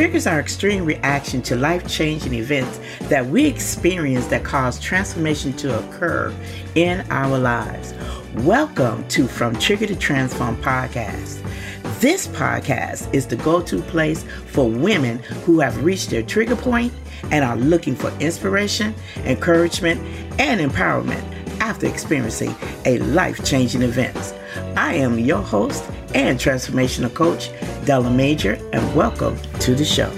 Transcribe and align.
Triggers 0.00 0.26
are 0.26 0.40
extreme 0.40 0.86
reaction 0.86 1.42
to 1.42 1.56
life 1.56 1.86
changing 1.86 2.32
events 2.32 2.80
that 3.10 3.26
we 3.26 3.44
experience 3.44 4.24
that 4.28 4.42
cause 4.42 4.80
transformation 4.80 5.52
to 5.58 5.78
occur 5.78 6.34
in 6.74 7.02
our 7.10 7.38
lives. 7.38 7.92
Welcome 8.36 9.06
to 9.08 9.28
From 9.28 9.54
Trigger 9.56 9.86
to 9.88 9.94
Transform 9.94 10.56
podcast. 10.62 11.42
This 12.00 12.28
podcast 12.28 13.12
is 13.14 13.26
the 13.26 13.36
go 13.36 13.60
to 13.60 13.82
place 13.82 14.22
for 14.46 14.70
women 14.70 15.18
who 15.44 15.60
have 15.60 15.84
reached 15.84 16.08
their 16.08 16.22
trigger 16.22 16.56
point 16.56 16.94
and 17.30 17.44
are 17.44 17.58
looking 17.58 17.94
for 17.94 18.10
inspiration, 18.20 18.94
encouragement, 19.26 20.00
and 20.40 20.62
empowerment 20.62 21.60
after 21.60 21.86
experiencing 21.86 22.54
a 22.86 23.00
life 23.00 23.44
changing 23.44 23.82
event. 23.82 24.16
I 24.78 24.94
am 24.94 25.18
your 25.18 25.42
host 25.42 25.84
and 26.14 26.38
transformational 26.38 27.12
coach, 27.12 27.50
Della 27.84 28.10
Major, 28.10 28.54
and 28.72 28.94
welcome 28.94 29.38
to 29.60 29.74
the 29.74 29.84
show. 29.84 30.10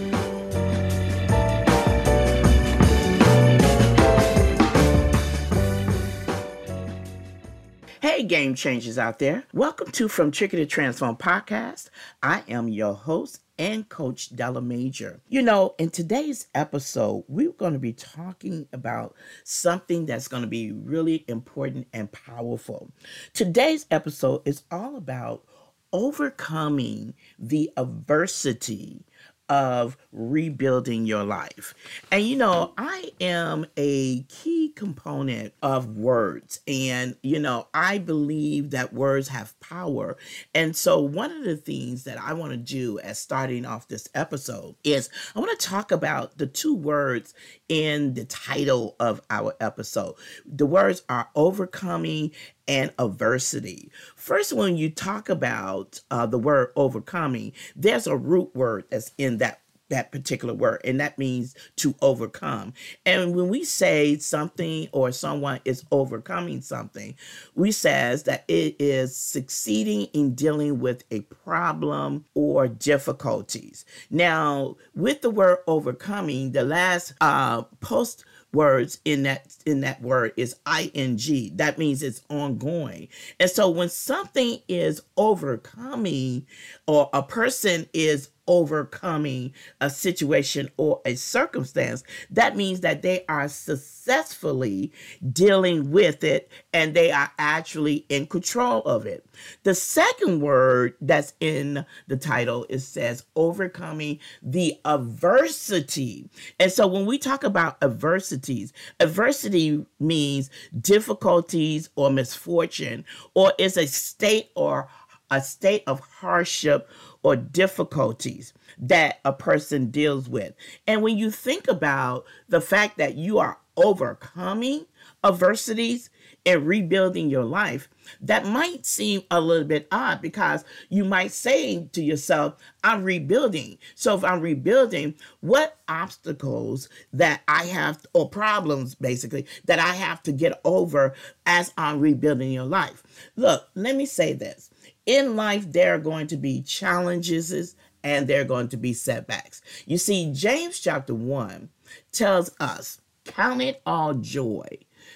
Hey, 8.01 8.25
game 8.25 8.55
changers 8.55 8.99
out 8.99 9.19
there. 9.19 9.45
Welcome 9.53 9.91
to 9.93 10.09
From 10.09 10.31
Trigger 10.31 10.57
to 10.59 10.67
Transform 10.67 11.17
podcast. 11.17 11.91
I 12.23 12.43
am 12.49 12.69
your 12.69 12.95
host 12.95 13.41
and 13.59 13.89
Coach 13.89 14.35
Della 14.35 14.63
Major. 14.63 15.21
You 15.29 15.43
know, 15.43 15.75
in 15.79 15.91
today's 15.91 16.49
episode, 16.55 17.25
we're 17.29 17.53
going 17.53 17.75
to 17.75 17.79
be 17.79 17.93
talking 17.93 18.67
about 18.73 19.15
something 19.45 20.07
that's 20.07 20.27
going 20.27 20.43
to 20.43 20.49
be 20.49 20.73
really 20.73 21.25
important 21.29 21.87
and 21.93 22.11
powerful. 22.11 22.91
Today's 23.35 23.87
episode 23.91 24.43
is 24.47 24.65
all 24.71 24.97
about 24.97 25.45
overcoming 25.93 27.15
the 27.39 27.71
adversity 27.77 29.05
of 29.53 29.99
rebuilding 30.13 31.05
your 31.05 31.25
life. 31.25 31.75
And 32.11 32.25
you 32.25 32.37
know, 32.37 32.73
I 32.79 33.11
am 33.21 33.67
a 33.77 34.23
key 34.23 34.73
component 34.75 35.53
of 35.63 35.97
words. 35.97 36.61
And 36.67 37.17
you 37.23 37.39
know, 37.39 37.69
I 37.75 37.99
believe 37.99 38.71
that 38.71 38.95
words 38.95 39.29
have 39.29 39.59
power. 39.61 40.17
And 40.55 40.75
so, 40.75 41.01
one 41.01 41.31
of 41.31 41.45
the 41.45 41.57
things 41.59 42.05
that 42.05 42.19
I 42.19 42.33
want 42.33 42.53
to 42.53 42.57
do 42.57 42.99
as 43.01 43.19
starting 43.19 43.67
off 43.67 43.89
this 43.89 44.09
episode 44.15 44.77
is 44.85 45.11
I 45.37 45.41
want 45.41 45.59
to 45.59 45.67
talk 45.67 45.93
about 45.93 46.39
the 46.39 46.47
two 46.47 46.75
words 46.75 47.35
in 47.73 48.13
the 48.13 48.27
title 48.27 48.95
of 49.01 49.23
our 49.31 49.55
episode. 49.59 50.15
The 50.45 50.67
words 50.67 51.03
are 51.09 51.31
overcoming 51.35 52.33
and 52.69 52.93
adversity. 52.99 53.91
First, 54.15 54.53
when 54.53 54.77
you 54.77 54.91
talk 54.91 55.31
about 55.31 55.99
uh, 56.11 56.27
the 56.27 56.39
word 56.39 56.73
overcoming, 56.77 57.53
there's 57.75 58.07
a 58.07 58.15
root 58.15 58.55
word 58.55 58.85
that's 58.91 59.13
in 59.17 59.39
that 59.39 59.62
that 59.93 60.13
particular 60.13 60.55
word 60.55 60.81
and 60.85 61.01
that 61.01 61.19
means 61.19 61.55
to 61.77 61.95
overcome. 62.03 62.75
And 63.07 63.35
when 63.35 63.49
we 63.49 63.65
say 63.65 64.19
something 64.19 64.89
or 64.93 65.13
someone 65.13 65.61
is 65.65 65.85
overcoming 65.93 66.63
something 66.63 67.15
we 67.55 67.73
says 67.73 68.25
that 68.25 68.45
it 68.49 68.77
is 68.79 69.17
succeeding 69.17 70.05
in 70.15 70.35
dealing 70.35 70.81
with 70.81 71.05
a 71.11 71.21
problem 71.23 72.25
or 72.35 72.69
difficulties. 72.69 73.85
Now 74.11 74.77
with 74.95 75.23
the 75.23 75.31
word 75.31 75.59
overcoming 75.67 76.53
the 76.53 76.65
last 76.65 77.15
uh 77.21 77.63
post 77.81 78.25
words 78.53 79.01
in 79.05 79.23
that 79.25 79.57
in 79.67 79.81
that 79.81 80.03
word 80.03 80.33
is 80.37 80.57
ing 80.95 81.17
that 81.57 81.79
means 81.79 82.03
it's 82.03 82.23
ongoing. 82.31 83.09
And 83.41 83.51
so 83.51 83.71
when 83.71 83.89
something 83.89 84.59
is 84.69 85.03
overcoming 85.17 86.47
or 86.87 87.11
a 87.13 87.23
person 87.23 87.89
is 87.93 88.31
overcoming 88.47 89.53
a 89.81 89.91
situation 89.91 90.69
or 90.77 91.01
a 91.05 91.15
circumstance, 91.15 92.03
that 92.31 92.57
means 92.57 92.81
that 92.81 93.03
they 93.03 93.25
are 93.29 93.49
successfully 93.49 94.93
dealing 95.33 95.91
with 95.91 96.25
it 96.25 96.51
and 96.73 96.95
they 96.95 97.11
are 97.11 97.31
actually 97.39 98.05
in 98.09 98.27
control 98.27 98.83
of 98.83 99.07
it. 99.07 99.25
The 99.63 99.75
second 99.75 100.41
word 100.41 100.95
that's 101.01 101.35
in 101.41 101.85
the 102.09 102.17
title 102.17 102.67
it 102.69 102.81
says 102.81 103.25
overcoming 103.37 104.19
the 104.43 104.79
adversity. 104.85 106.29
And 106.59 106.71
so 106.71 106.87
when 106.87 107.07
we 107.07 107.19
talk 107.19 107.45
about 107.45 107.77
adversities, 107.83 108.73
adversity 109.01 109.87
means 110.01 110.51
difficulties 110.81 111.91
or 111.97 112.11
misfortune 112.11 113.05
or 113.35 113.53
is 113.59 113.77
a 113.77 113.87
state 113.87 114.51
or 114.55 114.89
a 115.31 115.41
state 115.41 115.83
of 115.87 116.01
hardship 116.01 116.89
or 117.23 117.37
difficulties 117.37 118.53
that 118.79 119.21
a 119.25 119.33
person 119.33 119.91
deals 119.91 120.29
with. 120.29 120.55
And 120.87 121.03
when 121.03 121.17
you 121.17 121.31
think 121.31 121.69
about 121.69 122.25
the 122.49 122.61
fact 122.61 122.99
that 122.99 123.15
you 123.15 123.39
are 123.39 123.59
overcoming 123.77 124.87
adversities 125.25 126.11
and 126.45 126.67
rebuilding 126.67 127.31
your 127.31 127.45
life, 127.45 127.89
that 128.21 128.45
might 128.45 128.85
seem 128.85 129.23
a 129.31 129.41
little 129.41 129.67
bit 129.67 129.87
odd 129.93 130.21
because 130.21 130.65
you 130.89 131.05
might 131.05 131.31
say 131.31 131.87
to 131.93 132.03
yourself, 132.03 132.57
I'm 132.83 133.05
rebuilding. 133.05 133.79
So 133.95 134.17
if 134.17 134.25
I'm 134.25 134.41
rebuilding, 134.41 135.15
what 135.41 135.79
obstacles 135.89 136.89
that 137.13 137.43
I 137.47 137.65
have, 137.67 138.05
or 138.13 138.29
problems 138.29 138.97
basically, 138.97 139.47
that 139.67 139.79
I 139.79 139.95
have 139.95 140.23
to 140.25 140.33
get 140.33 140.61
over 140.65 141.15
as 141.47 141.73
I'm 141.79 142.01
rebuilding 142.01 142.51
your 142.51 142.65
life? 142.65 143.05
Look, 143.37 143.69
let 143.75 143.95
me 143.95 144.07
say 144.07 144.33
this 144.33 144.71
in 145.07 145.37
life, 145.37 145.71
there 145.71 145.95
are 145.95 145.99
going 145.99 146.27
to 146.29 146.37
be 146.37 146.63
challenges 146.63 147.75
and 148.05 148.27
there 148.27 148.41
are 148.41 148.45
going 148.45 148.69
to 148.69 148.77
be 148.77 148.93
setbacks. 148.93 149.63
You 149.87 149.99
see, 149.99 150.33
James 150.33 150.81
chapter 150.81 151.15
1 151.15 151.69
tells 152.13 152.51
us, 152.61 153.01
Count 153.25 153.63
it 153.63 153.81
all 153.87 154.15
joy 154.15 154.67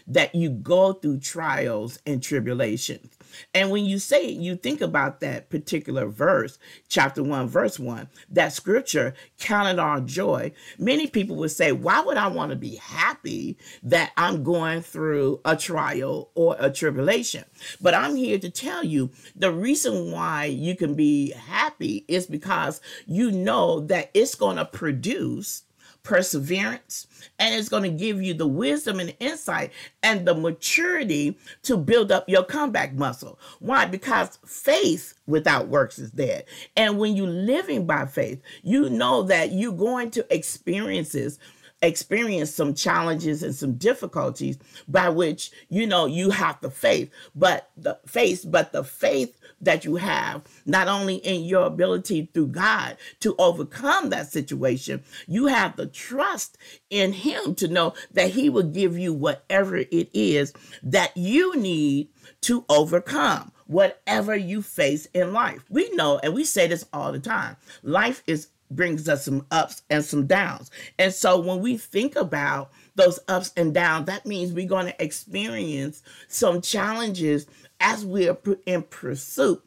that 0.06 0.34
you 0.34 0.50
go 0.50 0.92
through 0.92 1.19
trials 1.19 1.98
and 2.06 2.22
tribulations. 2.22 3.12
And 3.54 3.70
when 3.70 3.84
you 3.84 3.98
say 3.98 4.26
it, 4.26 4.41
you 4.41 4.56
think 4.56 4.80
about 4.80 5.20
that 5.20 5.50
particular 5.50 6.06
verse, 6.06 6.58
chapter 6.88 7.22
1, 7.22 7.48
verse 7.48 7.78
1, 7.78 8.08
that 8.30 8.52
scripture, 8.52 9.14
counted 9.38 9.78
our 9.78 10.00
joy. 10.00 10.52
Many 10.78 11.06
people 11.06 11.36
would 11.36 11.50
say, 11.50 11.72
Why 11.72 12.00
would 12.00 12.16
I 12.16 12.28
want 12.28 12.50
to 12.50 12.56
be 12.56 12.76
happy 12.76 13.58
that 13.82 14.12
I'm 14.16 14.42
going 14.42 14.82
through 14.82 15.41
a 15.44 15.56
trial 15.56 16.30
or 16.34 16.56
a 16.58 16.70
tribulation? 16.70 17.44
But 17.80 17.94
I'm 17.94 18.16
here 18.16 18.38
to 18.38 18.50
tell 18.50 18.84
you 18.84 19.10
the 19.34 19.53
reason 19.53 20.12
why 20.12 20.47
you 20.47 20.76
can 20.76 20.94
be 20.94 21.32
happy 21.32 22.04
is 22.08 22.26
because 22.26 22.80
you 23.06 23.30
know 23.30 23.80
that 23.80 24.10
it's 24.14 24.34
going 24.34 24.56
to 24.56 24.64
produce 24.64 25.62
perseverance, 26.06 27.09
and 27.41 27.53
it's 27.53 27.69
going 27.69 27.83
to 27.83 27.91
give 27.91 28.22
you 28.22 28.33
the 28.33 28.47
wisdom 28.47 29.00
and 29.00 29.12
insight 29.19 29.72
and 30.05 30.25
the 30.25 30.34
maturity 30.34 31.37
to 31.62 31.77
build 31.77 32.12
up 32.12 32.28
your 32.28 32.44
comeback 32.44 32.94
muscle. 32.94 33.41
Why? 33.59 33.87
Because 33.87 34.39
faith 34.47 35.15
without 35.27 35.66
works 35.66 35.99
is 35.99 36.12
dead. 36.12 36.45
And 36.77 36.97
when 36.97 37.16
you're 37.16 37.27
living 37.27 37.87
by 37.87 38.06
faith, 38.06 38.41
you 38.62 38.89
know 38.89 39.25
that 39.25 39.50
you're 39.50 39.72
going 39.72 40.12
to 40.12 40.33
experiences 40.33 41.41
experience 41.82 42.54
some 42.54 42.75
challenges 42.75 43.42
and 43.42 43.54
some 43.54 43.75
difficulties 43.75 44.59
by 44.88 45.09
which 45.09 45.50
you 45.69 45.87
know 45.87 46.06
you 46.06 46.31
have 46.31 46.59
the 46.60 46.70
faith 46.70 47.10
but 47.34 47.70
the 47.76 47.98
faith 48.06 48.44
but 48.48 48.72
the 48.72 48.82
faith 48.82 49.38
that 49.60 49.84
you 49.84 49.97
have 49.97 50.42
not 50.65 50.88
only 50.88 51.16
in 51.16 51.44
your 51.44 51.66
ability 51.66 52.28
through 52.32 52.47
God 52.47 52.97
to 53.20 53.34
overcome 53.38 54.09
that 54.10 54.32
situation 54.32 55.03
you 55.26 55.47
have 55.47 55.76
the 55.76 55.86
trust 55.86 56.56
in 56.88 57.12
him 57.12 57.54
to 57.56 57.69
know 57.69 57.92
that 58.12 58.31
he 58.31 58.48
will 58.48 58.62
give 58.62 58.98
you 58.98 59.12
whatever 59.12 59.76
it 59.76 60.09
is 60.15 60.54
that 60.82 61.15
you 61.16 61.56
need 61.56 62.09
to 62.42 62.65
overcome 62.69 63.53
whatever 63.66 64.36
you 64.36 64.62
face 64.62 65.06
in 65.06 65.32
life. 65.32 65.65
We 65.69 65.91
know, 65.91 66.19
and 66.22 66.34
we 66.34 66.44
say 66.44 66.66
this 66.69 66.86
all 66.92 67.12
the 67.12 67.19
time 67.19 67.56
life 67.83 68.22
is 68.27 68.48
brings 68.71 69.09
us 69.09 69.24
some 69.24 69.47
ups 69.51 69.83
and 69.91 70.04
some 70.04 70.27
downs. 70.27 70.71
And 70.98 71.13
so 71.13 71.41
when 71.41 71.60
we 71.60 71.77
think 71.77 72.16
about 72.16 72.71
those 72.95 73.18
ups 73.28 73.53
and 73.57 73.74
downs, 73.74 74.07
that 74.07 74.27
means 74.27 74.53
we're 74.53 74.68
going 74.68 74.86
to 74.86 75.03
experience 75.03 76.03
some 76.28 76.60
challenges 76.60 77.47
as 77.80 78.04
we're 78.04 78.36
in 78.66 78.83
pursuit 78.83 79.63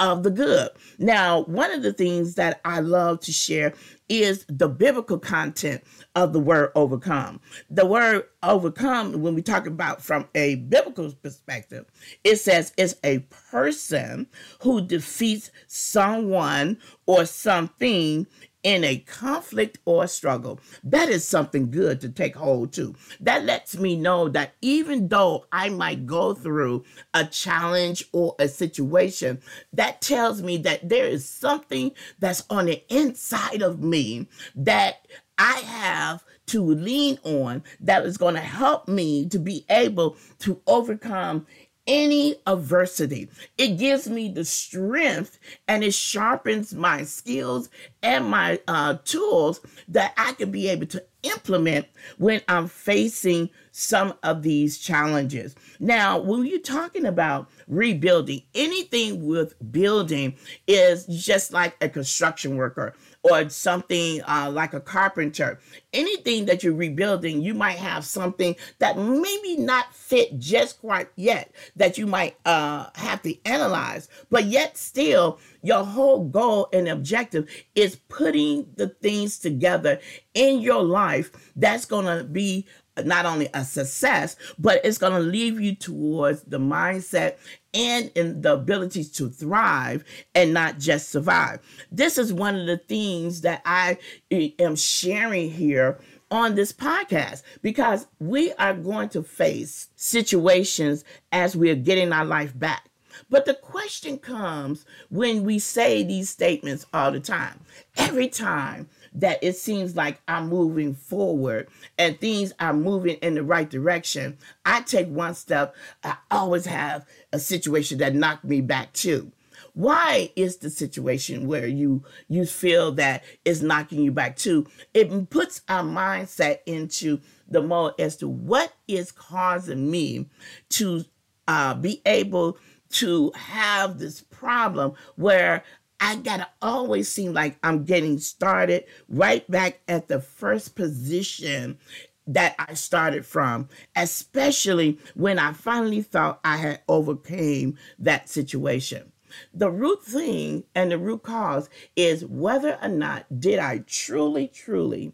of 0.00 0.22
the 0.22 0.30
good. 0.30 0.70
Now, 0.98 1.42
one 1.44 1.70
of 1.70 1.82
the 1.82 1.92
things 1.92 2.34
that 2.34 2.60
I 2.64 2.80
love 2.80 3.20
to 3.20 3.32
share 3.32 3.74
is 4.08 4.44
the 4.48 4.68
biblical 4.68 5.18
content 5.18 5.82
of 6.14 6.32
the 6.32 6.40
word 6.40 6.70
overcome. 6.74 7.40
The 7.70 7.86
word 7.86 8.24
overcome, 8.42 9.20
when 9.22 9.34
we 9.34 9.42
talk 9.42 9.66
about 9.66 10.02
from 10.02 10.28
a 10.34 10.56
biblical 10.56 11.12
perspective, 11.12 11.86
it 12.22 12.36
says 12.36 12.72
it's 12.76 12.96
a 13.04 13.20
person 13.50 14.26
who 14.60 14.86
defeats 14.86 15.50
someone 15.66 16.78
or 17.06 17.26
something 17.26 18.26
in 18.64 18.82
a 18.82 18.98
conflict 18.98 19.78
or 19.84 20.08
struggle. 20.08 20.58
That 20.82 21.08
is 21.08 21.28
something 21.28 21.70
good 21.70 22.00
to 22.00 22.08
take 22.08 22.34
hold 22.34 22.72
to. 22.72 22.96
That 23.20 23.44
lets 23.44 23.76
me 23.76 23.94
know 23.94 24.28
that 24.30 24.54
even 24.60 25.08
though 25.08 25.46
I 25.52 25.68
might 25.68 26.06
go 26.06 26.34
through 26.34 26.84
a 27.12 27.24
challenge 27.24 28.04
or 28.12 28.34
a 28.38 28.48
situation, 28.48 29.40
that 29.74 30.00
tells 30.00 30.42
me 30.42 30.56
that 30.58 30.88
there 30.88 31.06
is 31.06 31.28
something 31.28 31.92
that's 32.18 32.44
on 32.50 32.66
the 32.66 32.82
inside 32.88 33.62
of 33.62 33.80
me 33.80 34.28
that 34.56 35.06
I 35.38 35.58
have 35.60 36.24
to 36.46 36.62
lean 36.62 37.18
on 37.24 37.62
that 37.80 38.04
is 38.04 38.18
going 38.18 38.34
to 38.34 38.40
help 38.40 38.86
me 38.86 39.26
to 39.28 39.38
be 39.38 39.64
able 39.70 40.16
to 40.40 40.60
overcome 40.66 41.46
any 41.86 42.36
adversity. 42.46 43.28
It 43.58 43.78
gives 43.78 44.08
me 44.08 44.28
the 44.28 44.44
strength 44.44 45.38
and 45.68 45.84
it 45.84 45.94
sharpens 45.94 46.74
my 46.74 47.04
skills 47.04 47.68
and 48.02 48.26
my 48.26 48.60
uh, 48.68 48.98
tools 49.04 49.60
that 49.88 50.14
I 50.16 50.32
can 50.32 50.50
be 50.50 50.68
able 50.68 50.86
to 50.86 51.04
implement 51.22 51.86
when 52.18 52.42
I'm 52.48 52.68
facing 52.68 53.50
some 53.72 54.14
of 54.22 54.42
these 54.42 54.78
challenges. 54.78 55.54
Now, 55.80 56.18
when 56.18 56.46
you're 56.46 56.60
talking 56.60 57.06
about 57.06 57.50
rebuilding, 57.66 58.42
anything 58.54 59.26
with 59.26 59.54
building 59.72 60.36
is 60.66 61.06
just 61.06 61.52
like 61.52 61.76
a 61.80 61.88
construction 61.88 62.56
worker 62.56 62.94
or 63.24 63.48
something 63.48 64.20
uh, 64.28 64.50
like 64.52 64.74
a 64.74 64.80
carpenter. 64.80 65.58
Anything 65.92 66.44
that 66.44 66.62
you're 66.62 66.74
rebuilding, 66.74 67.42
you 67.42 67.54
might 67.54 67.78
have 67.78 68.04
something 68.04 68.54
that 68.78 68.98
maybe 68.98 69.56
not 69.56 69.94
fit 69.94 70.38
just 70.38 70.80
quite 70.80 71.08
yet 71.16 71.50
that 71.76 71.96
you 71.96 72.06
might 72.06 72.36
uh, 72.44 72.86
have 72.94 73.22
to 73.22 73.34
analyze, 73.46 74.08
but 74.30 74.44
yet 74.44 74.76
still 74.76 75.38
your 75.62 75.84
whole 75.84 76.24
goal 76.24 76.68
and 76.72 76.86
objective 76.86 77.48
is 77.74 77.96
putting 78.08 78.66
the 78.76 78.88
things 78.88 79.38
together 79.38 79.98
in 80.34 80.60
your 80.60 80.82
life 80.82 81.30
that's 81.56 81.86
going 81.86 82.04
to 82.04 82.24
be 82.24 82.66
not 83.02 83.26
only 83.26 83.48
a 83.54 83.64
success, 83.64 84.36
but 84.58 84.80
it's 84.84 84.98
going 84.98 85.12
to 85.12 85.18
leave 85.18 85.60
you 85.60 85.74
towards 85.74 86.42
the 86.42 86.58
mindset 86.58 87.36
and 87.72 88.10
in 88.14 88.40
the 88.40 88.52
ability 88.52 89.04
to 89.04 89.28
thrive 89.28 90.04
and 90.34 90.54
not 90.54 90.78
just 90.78 91.10
survive. 91.10 91.58
This 91.90 92.18
is 92.18 92.32
one 92.32 92.54
of 92.56 92.66
the 92.66 92.78
things 92.78 93.40
that 93.40 93.62
I 93.64 93.98
eh, 94.30 94.50
am 94.58 94.76
sharing 94.76 95.50
here 95.50 95.98
on 96.30 96.54
this 96.54 96.72
podcast 96.72 97.42
because 97.62 98.06
we 98.18 98.52
are 98.54 98.74
going 98.74 99.08
to 99.10 99.22
face 99.22 99.88
situations 99.96 101.04
as 101.32 101.56
we 101.56 101.70
are 101.70 101.76
getting 101.76 102.12
our 102.12 102.24
life 102.24 102.56
back. 102.58 102.88
But 103.30 103.44
the 103.44 103.54
question 103.54 104.18
comes 104.18 104.84
when 105.10 105.44
we 105.44 105.58
say 105.58 106.02
these 106.02 106.30
statements 106.30 106.86
all 106.92 107.12
the 107.12 107.20
time. 107.20 107.60
Every 107.96 108.28
time 108.28 108.88
that 109.14 109.38
it 109.42 109.56
seems 109.56 109.96
like 109.96 110.20
I'm 110.26 110.48
moving 110.48 110.94
forward 110.94 111.68
and 111.98 112.18
things 112.18 112.52
are 112.58 112.72
moving 112.72 113.16
in 113.16 113.34
the 113.34 113.42
right 113.42 113.68
direction, 113.68 114.38
I 114.64 114.80
take 114.82 115.08
one 115.08 115.34
step, 115.34 115.74
I 116.02 116.16
always 116.30 116.66
have 116.66 117.06
a 117.32 117.38
situation 117.38 117.98
that 117.98 118.14
knocked 118.14 118.44
me 118.44 118.60
back 118.60 118.92
too. 118.92 119.32
Why 119.74 120.30
is 120.36 120.58
the 120.58 120.70
situation 120.70 121.48
where 121.48 121.66
you 121.66 122.04
you 122.28 122.46
feel 122.46 122.92
that 122.92 123.24
it's 123.44 123.60
knocking 123.60 124.02
you 124.02 124.12
back 124.12 124.36
too? 124.36 124.66
It 124.94 125.30
puts 125.30 125.62
our 125.68 125.82
mindset 125.82 126.58
into 126.64 127.20
the 127.48 127.60
mode 127.60 127.94
as 127.98 128.16
to 128.18 128.28
what 128.28 128.72
is 128.86 129.10
causing 129.10 129.90
me 129.90 130.26
to 130.70 131.04
uh, 131.48 131.74
be 131.74 132.02
able 132.06 132.56
to 132.90 133.32
have 133.34 133.98
this 133.98 134.20
problem 134.20 134.92
where 135.16 135.64
I 136.00 136.16
gotta 136.16 136.48
always 136.60 137.10
seem 137.10 137.32
like 137.32 137.58
I'm 137.62 137.84
getting 137.84 138.18
started 138.18 138.84
right 139.08 139.48
back 139.50 139.80
at 139.88 140.08
the 140.08 140.20
first 140.20 140.74
position 140.74 141.78
that 142.26 142.54
I 142.58 142.74
started 142.74 143.26
from, 143.26 143.68
especially 143.96 144.98
when 145.14 145.38
I 145.38 145.52
finally 145.52 146.02
thought 146.02 146.40
I 146.44 146.56
had 146.56 146.82
overcame 146.88 147.78
that 147.98 148.28
situation. 148.28 149.12
The 149.52 149.70
root 149.70 150.04
thing 150.04 150.64
and 150.74 150.90
the 150.90 150.98
root 150.98 151.22
cause 151.22 151.68
is 151.96 152.24
whether 152.24 152.78
or 152.80 152.88
not 152.88 153.40
did 153.40 153.58
I 153.58 153.78
truly, 153.86 154.48
truly 154.48 155.12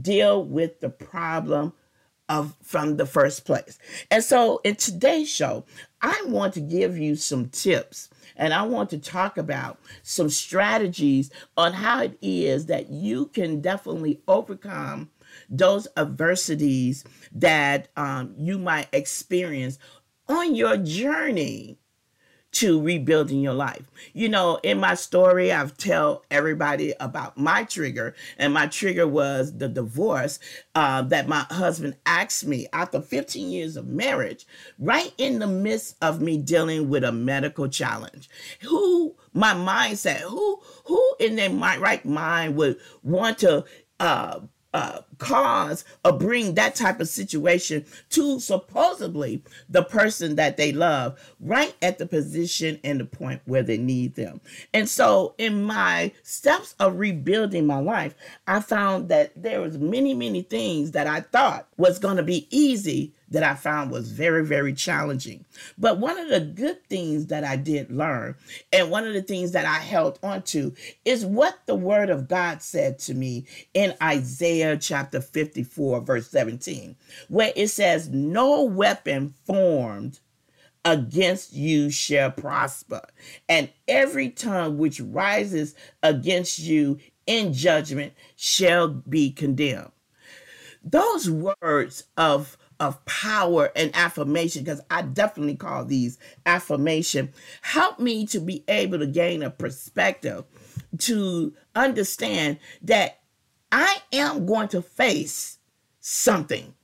deal 0.00 0.44
with 0.44 0.80
the 0.80 0.90
problem 0.90 1.72
of 2.28 2.54
from 2.62 2.96
the 2.96 3.06
first 3.06 3.44
place. 3.44 3.78
And 4.10 4.22
so 4.22 4.60
in 4.64 4.76
today's 4.76 5.28
show, 5.28 5.64
I 6.00 6.22
want 6.26 6.54
to 6.54 6.60
give 6.60 6.96
you 6.96 7.16
some 7.16 7.48
tips 7.48 8.08
and 8.36 8.52
I 8.54 8.62
want 8.62 8.90
to 8.90 8.98
talk 8.98 9.38
about 9.38 9.78
some 10.02 10.30
strategies 10.30 11.30
on 11.56 11.72
how 11.72 12.02
it 12.02 12.18
is 12.22 12.66
that 12.66 12.90
you 12.90 13.26
can 13.26 13.60
definitely 13.60 14.20
overcome 14.28 15.10
those 15.48 15.88
adversities 15.96 17.04
that 17.32 17.88
um, 17.96 18.34
you 18.36 18.58
might 18.58 18.88
experience 18.92 19.78
on 20.28 20.54
your 20.54 20.76
journey 20.76 21.79
to 22.52 22.80
rebuilding 22.80 23.40
your 23.40 23.54
life. 23.54 23.84
You 24.12 24.28
know, 24.28 24.58
in 24.62 24.80
my 24.80 24.94
story, 24.94 25.52
I've 25.52 25.76
tell 25.76 26.24
everybody 26.30 26.94
about 26.98 27.38
my 27.38 27.64
trigger, 27.64 28.14
and 28.38 28.52
my 28.52 28.66
trigger 28.66 29.06
was 29.06 29.56
the 29.56 29.68
divorce 29.68 30.40
uh, 30.74 31.02
that 31.02 31.28
my 31.28 31.46
husband 31.50 31.96
asked 32.06 32.46
me 32.46 32.66
after 32.72 33.00
15 33.00 33.50
years 33.50 33.76
of 33.76 33.86
marriage, 33.86 34.46
right 34.78 35.12
in 35.18 35.38
the 35.38 35.46
midst 35.46 35.96
of 36.02 36.20
me 36.20 36.38
dealing 36.38 36.88
with 36.88 37.04
a 37.04 37.12
medical 37.12 37.68
challenge. 37.68 38.28
Who 38.62 39.14
my 39.32 39.54
mindset? 39.54 40.20
Who 40.20 40.60
who 40.84 41.14
in 41.20 41.36
their 41.36 41.50
right 41.50 42.04
mind 42.04 42.56
would 42.56 42.78
want 43.02 43.38
to 43.38 43.64
uh, 44.00 44.40
uh, 44.72 45.00
cause 45.18 45.84
or 46.04 46.12
bring 46.12 46.54
that 46.54 46.74
type 46.74 47.00
of 47.00 47.08
situation 47.08 47.84
to 48.10 48.38
supposedly 48.38 49.42
the 49.68 49.82
person 49.82 50.36
that 50.36 50.56
they 50.56 50.72
love 50.72 51.18
right 51.40 51.74
at 51.82 51.98
the 51.98 52.06
position 52.06 52.78
and 52.84 53.00
the 53.00 53.04
point 53.04 53.40
where 53.46 53.62
they 53.62 53.78
need 53.78 54.14
them. 54.14 54.40
And 54.72 54.88
so 54.88 55.34
in 55.38 55.64
my 55.64 56.12
steps 56.22 56.74
of 56.78 56.98
rebuilding 56.98 57.66
my 57.66 57.80
life, 57.80 58.14
I 58.46 58.60
found 58.60 59.08
that 59.08 59.32
there 59.40 59.60
was 59.60 59.78
many, 59.78 60.14
many 60.14 60.42
things 60.42 60.92
that 60.92 61.06
I 61.06 61.20
thought 61.20 61.66
was 61.76 61.98
going 61.98 62.16
to 62.16 62.22
be 62.22 62.46
easy 62.50 63.12
that 63.30 63.42
I 63.42 63.54
found 63.54 63.90
was 63.90 64.10
very, 64.10 64.44
very 64.44 64.72
challenging. 64.72 65.44
But 65.78 65.98
one 65.98 66.18
of 66.18 66.28
the 66.28 66.40
good 66.40 66.84
things 66.88 67.26
that 67.26 67.44
I 67.44 67.56
did 67.56 67.90
learn, 67.90 68.34
and 68.72 68.90
one 68.90 69.06
of 69.06 69.14
the 69.14 69.22
things 69.22 69.52
that 69.52 69.66
I 69.66 69.78
held 69.78 70.18
onto, 70.22 70.72
is 71.04 71.24
what 71.24 71.58
the 71.66 71.74
Word 71.74 72.10
of 72.10 72.28
God 72.28 72.62
said 72.62 72.98
to 73.00 73.14
me 73.14 73.46
in 73.74 73.94
Isaiah 74.02 74.76
chapter 74.76 75.20
54, 75.20 76.00
verse 76.00 76.28
17, 76.28 76.96
where 77.28 77.52
it 77.54 77.68
says, 77.68 78.08
No 78.08 78.62
weapon 78.64 79.34
formed 79.44 80.20
against 80.84 81.52
you 81.52 81.90
shall 81.90 82.30
prosper, 82.30 83.02
and 83.48 83.70
every 83.86 84.30
tongue 84.30 84.78
which 84.78 85.00
rises 85.00 85.74
against 86.02 86.58
you 86.58 86.98
in 87.26 87.52
judgment 87.52 88.12
shall 88.36 88.88
be 88.88 89.30
condemned. 89.30 89.92
Those 90.82 91.30
words 91.30 92.04
of 92.16 92.56
of 92.80 93.04
power 93.04 93.70
and 93.76 93.94
affirmation, 93.94 94.64
because 94.64 94.80
I 94.90 95.02
definitely 95.02 95.56
call 95.56 95.84
these 95.84 96.18
affirmation, 96.46 97.32
help 97.62 98.00
me 98.00 98.26
to 98.28 98.40
be 98.40 98.64
able 98.66 98.98
to 98.98 99.06
gain 99.06 99.42
a 99.42 99.50
perspective 99.50 100.44
to 100.98 101.54
understand 101.76 102.58
that 102.82 103.20
I 103.70 103.98
am 104.12 104.46
going 104.46 104.68
to 104.68 104.82
face 104.82 105.58
something 106.00 106.74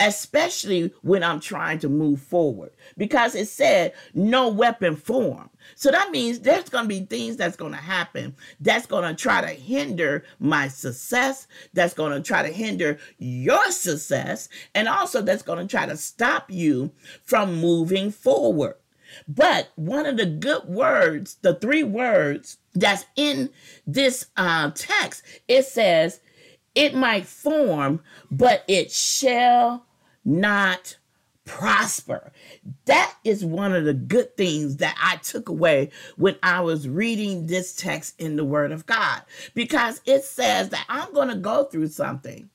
especially 0.00 0.92
when 1.02 1.22
I'm 1.22 1.40
trying 1.40 1.78
to 1.80 1.88
move 1.88 2.20
forward. 2.20 2.72
Because 2.96 3.34
it 3.34 3.48
said 3.48 3.92
no 4.14 4.48
weapon 4.48 4.96
form. 4.96 5.50
So 5.74 5.90
that 5.90 6.10
means 6.10 6.40
there's 6.40 6.68
going 6.68 6.84
to 6.84 6.88
be 6.88 7.00
things 7.00 7.36
that's 7.36 7.56
going 7.56 7.72
to 7.72 7.78
happen 7.78 8.34
that's 8.60 8.86
going 8.86 9.08
to 9.08 9.20
try 9.20 9.40
to 9.40 9.48
hinder 9.48 10.24
my 10.38 10.68
success, 10.68 11.46
that's 11.72 11.94
going 11.94 12.12
to 12.12 12.20
try 12.20 12.42
to 12.42 12.52
hinder 12.52 12.98
your 13.18 13.70
success, 13.70 14.48
and 14.74 14.88
also 14.88 15.22
that's 15.22 15.42
going 15.42 15.66
to 15.66 15.70
try 15.70 15.86
to 15.86 15.96
stop 15.96 16.50
you 16.50 16.90
from 17.24 17.60
moving 17.60 18.10
forward. 18.10 18.74
But 19.28 19.70
one 19.76 20.06
of 20.06 20.16
the 20.16 20.26
good 20.26 20.64
words, 20.64 21.36
the 21.42 21.54
three 21.54 21.82
words 21.82 22.58
that's 22.74 23.04
in 23.16 23.50
this 23.86 24.26
uh, 24.36 24.70
text, 24.74 25.22
it 25.48 25.66
says, 25.66 26.20
it 26.74 26.94
might 26.94 27.26
form, 27.26 28.00
but 28.30 28.64
it 28.68 28.90
shall 28.90 29.86
not 30.24 30.96
prosper. 31.44 32.32
That 32.86 33.14
is 33.24 33.44
one 33.44 33.74
of 33.74 33.84
the 33.84 33.94
good 33.94 34.36
things 34.36 34.76
that 34.76 34.96
I 35.02 35.16
took 35.16 35.48
away 35.48 35.90
when 36.16 36.36
I 36.42 36.60
was 36.60 36.88
reading 36.88 37.46
this 37.46 37.74
text 37.74 38.20
in 38.20 38.36
the 38.36 38.44
Word 38.44 38.72
of 38.72 38.86
God 38.86 39.22
because 39.54 40.00
it 40.06 40.24
says 40.24 40.68
that 40.70 40.86
I'm 40.88 41.12
going 41.12 41.28
to 41.28 41.34
go 41.34 41.64
through 41.64 41.88
something. 41.88 42.48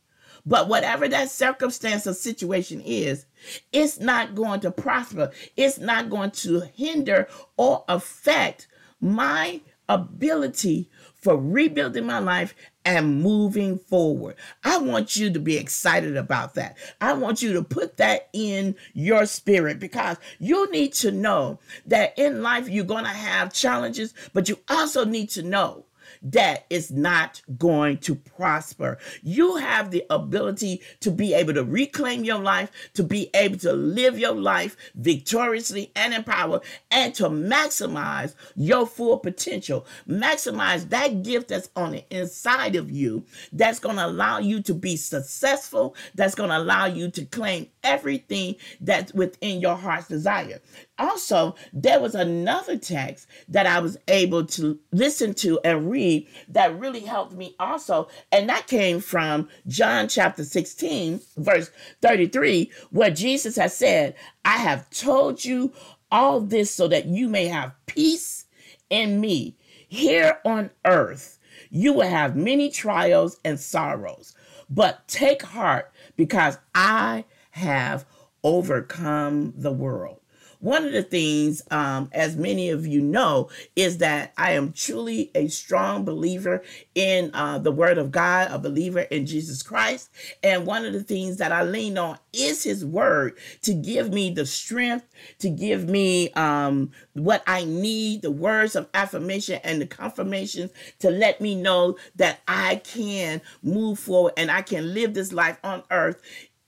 But 0.46 0.70
whatever 0.70 1.10
that 1.10 1.30
circumstance 1.30 2.08
or 2.08 2.14
situation 2.14 2.82
is, 2.82 3.26
it's 3.74 4.00
not 4.00 4.34
going 4.34 4.62
to 4.62 4.72
prosper. 4.72 5.32
It's 5.58 5.78
not 5.78 6.10
going 6.10 6.32
to 6.32 6.62
hinder 6.74 7.28
or 7.58 7.84
affect 7.90 8.68
my 9.02 9.60
ability 9.90 10.90
for 11.16 11.38
rebuilding 11.38 12.06
my 12.06 12.20
life 12.20 12.56
and 12.88 13.22
moving 13.22 13.78
forward. 13.78 14.38
I 14.64 14.78
want 14.78 15.18
you 15.18 15.30
to 15.34 15.40
be 15.40 15.58
excited 15.58 16.16
about 16.16 16.56
that. 16.56 16.78
I 17.02 17.14
want 17.14 17.42
you 17.42 17.52
to 17.54 17.62
put 17.62 17.98
that 17.98 18.30
in 18.32 18.78
your 18.94 19.26
spirit 19.26 19.78
because 19.78 20.16
you 20.40 20.72
need 20.72 20.94
to 20.94 21.12
know 21.12 21.60
that 21.88 22.18
in 22.18 22.42
life 22.42 22.70
you're 22.70 22.86
going 22.86 23.04
to 23.04 23.10
have 23.10 23.52
challenges, 23.52 24.14
but 24.34 24.48
you 24.48 24.58
also 24.70 25.04
need 25.04 25.30
to 25.32 25.44
know 25.44 25.84
that 26.22 26.66
is 26.70 26.92
not 26.92 27.42
going 27.58 27.98
to 28.00 28.16
prosper. 28.16 28.98
You 29.24 29.58
have 29.58 29.92
the 29.92 30.06
ability 30.10 30.82
to 31.02 31.12
be 31.12 31.34
able 31.34 31.54
to 31.54 31.64
reclaim 31.64 32.24
your 32.24 32.40
life, 32.40 32.72
to 32.94 33.04
be 33.04 33.30
able 33.34 33.58
to 33.60 33.74
live 33.74 34.18
your 34.20 34.36
life 34.36 34.76
victoriously 34.96 35.92
and 35.96 36.14
in 36.14 36.24
power, 36.24 36.62
and 36.92 37.14
to 37.16 37.26
maximize 37.26 38.36
your 38.56 38.86
full 38.86 39.18
potential. 39.18 39.86
Maximize 40.08 40.90
that 40.90 41.24
gift 41.24 41.50
that's 41.50 41.70
on 41.76 41.92
the 41.92 42.06
inside 42.10 42.76
of 42.76 42.92
you 42.92 43.24
that's 43.52 43.80
going 43.80 43.96
to 43.98 44.06
allow 44.06 44.40
you 44.40 44.62
to 44.64 44.74
be 44.74 44.96
successful, 44.96 45.96
that's 46.16 46.36
going 46.36 46.50
to 46.50 46.58
allow 46.58 46.86
you 46.86 47.10
to 47.12 47.26
claim 47.26 47.68
everything 47.84 48.56
that's 48.82 49.14
within 49.14 49.62
your 49.62 49.76
heart's 49.76 50.08
desire. 50.08 50.60
Also, 51.00 51.56
there 51.74 52.00
was 52.00 52.16
another 52.16 52.78
text 52.78 53.28
that 53.48 53.68
I 53.68 53.80
was 53.80 53.98
able 54.08 54.46
to 54.48 54.80
listen 54.92 55.34
to 55.36 55.60
and 55.64 55.90
read 55.90 56.07
that 56.50 56.80
really 56.80 57.02
helped 57.02 57.34
me 57.34 57.56
also. 57.60 58.08
And 58.32 58.50
that 58.50 58.68
came 58.68 59.00
from 59.00 59.50
John 59.68 60.08
chapter 60.08 60.44
16, 60.44 61.22
verse 61.38 61.72
33, 62.02 62.72
where 62.92 63.12
Jesus 63.12 63.56
has 63.56 63.76
said, 63.76 64.16
I 64.46 64.58
have 64.58 64.90
told 64.90 65.44
you 65.46 65.72
all 66.12 66.40
this 66.40 66.74
so 66.74 66.88
that 66.88 67.06
you 67.06 67.28
may 67.28 67.48
have 67.48 67.74
peace 67.86 68.46
in 68.90 69.20
me. 69.20 69.56
Here 69.90 70.40
on 70.46 70.70
earth, 70.86 71.40
you 71.70 71.94
will 71.94 72.10
have 72.10 72.36
many 72.36 72.70
trials 72.70 73.38
and 73.46 73.60
sorrows, 73.60 74.36
but 74.70 75.08
take 75.08 75.42
heart 75.44 75.92
because 76.16 76.58
I 76.76 77.26
have 77.52 78.06
overcome 78.44 79.54
the 79.56 79.72
world. 79.72 80.20
One 80.60 80.86
of 80.86 80.92
the 80.92 81.04
things, 81.04 81.62
um, 81.72 82.10
as 82.12 82.36
many 82.36 82.70
of 82.70 82.88
you 82.88 83.02
know, 83.02 83.50
is 83.76 84.00
that 84.00 84.34
I 84.38 84.54
am 84.54 84.74
truly 84.74 85.32
a 85.36 85.48
strong 85.48 86.04
believer 86.04 86.64
in 86.96 87.32
uh, 87.34 87.60
the 87.60 87.72
Word 87.72 87.98
of 87.98 88.12
God, 88.12 88.50
a 88.52 88.58
believer 88.58 89.02
in 89.02 89.26
Jesus 89.26 89.62
Christ. 89.62 90.10
And 90.42 90.66
one 90.66 90.86
of 90.86 90.94
the 90.94 91.04
things 91.04 91.38
that 91.38 91.52
I 91.52 91.64
lean 91.64 91.98
on 91.98 92.18
is 92.34 92.64
His 92.64 92.84
Word 92.86 93.38
to 93.62 93.74
give 93.74 94.12
me 94.12 94.32
the 94.32 94.46
strength, 94.46 95.08
to 95.40 95.50
give 95.50 95.88
me 95.88 96.32
um, 96.32 96.92
what 97.14 97.44
I 97.46 97.66
need, 97.66 98.22
the 98.22 98.32
words 98.32 98.76
of 98.76 98.90
affirmation 98.94 99.60
and 99.64 99.82
the 99.82 99.88
confirmations 99.88 100.72
to 101.00 101.10
let 101.10 101.42
me 101.42 101.56
know 101.56 101.98
that 102.16 102.40
I 102.48 102.78
can 102.78 103.42
move 103.64 104.00
forward 104.00 104.34
and 104.38 104.50
I 104.52 104.62
can 104.62 104.94
live 104.94 105.14
this 105.14 105.34
life 105.34 105.58
on 105.64 105.84
earth 105.92 106.22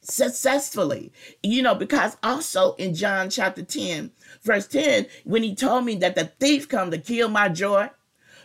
successfully. 0.09 1.11
You 1.43 1.61
know, 1.61 1.75
because 1.75 2.17
also 2.23 2.73
in 2.75 2.95
John 2.95 3.29
chapter 3.29 3.63
10, 3.63 4.11
verse 4.41 4.67
10, 4.67 5.07
when 5.23 5.43
he 5.43 5.55
told 5.55 5.85
me 5.85 5.95
that 5.95 6.15
the 6.15 6.31
thief 6.39 6.67
come 6.67 6.91
to 6.91 6.97
kill 6.97 7.29
my 7.29 7.49
joy, 7.49 7.89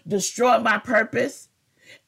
destroy 0.06 0.58
my 0.58 0.78
purpose, 0.78 1.48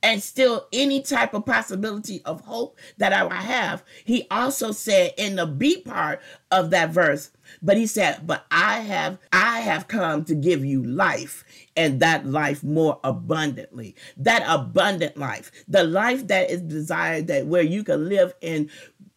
and 0.02 0.22
still 0.22 0.66
any 0.72 1.02
type 1.02 1.34
of 1.34 1.46
possibility 1.46 2.22
of 2.24 2.42
hope 2.42 2.78
that 2.98 3.12
I 3.12 3.34
have, 3.34 3.82
he 4.04 4.26
also 4.30 4.72
said 4.72 5.12
in 5.16 5.36
the 5.36 5.46
B 5.46 5.80
part 5.80 6.20
of 6.50 6.70
that 6.70 6.90
verse, 6.90 7.30
but 7.62 7.76
he 7.76 7.86
said, 7.86 8.26
But 8.26 8.44
I 8.50 8.80
have 8.80 9.18
I 9.32 9.60
have 9.60 9.88
come 9.88 10.24
to 10.24 10.34
give 10.34 10.64
you 10.64 10.82
life 10.82 11.44
and 11.76 12.00
that 12.00 12.26
life 12.26 12.62
more 12.62 13.00
abundantly. 13.04 13.94
That 14.16 14.44
abundant 14.46 15.16
life, 15.16 15.50
the 15.68 15.84
life 15.84 16.26
that 16.28 16.50
is 16.50 16.62
desired 16.62 17.26
that 17.28 17.46
where 17.46 17.62
you 17.62 17.84
can 17.84 18.08
live 18.08 18.34
in 18.40 18.70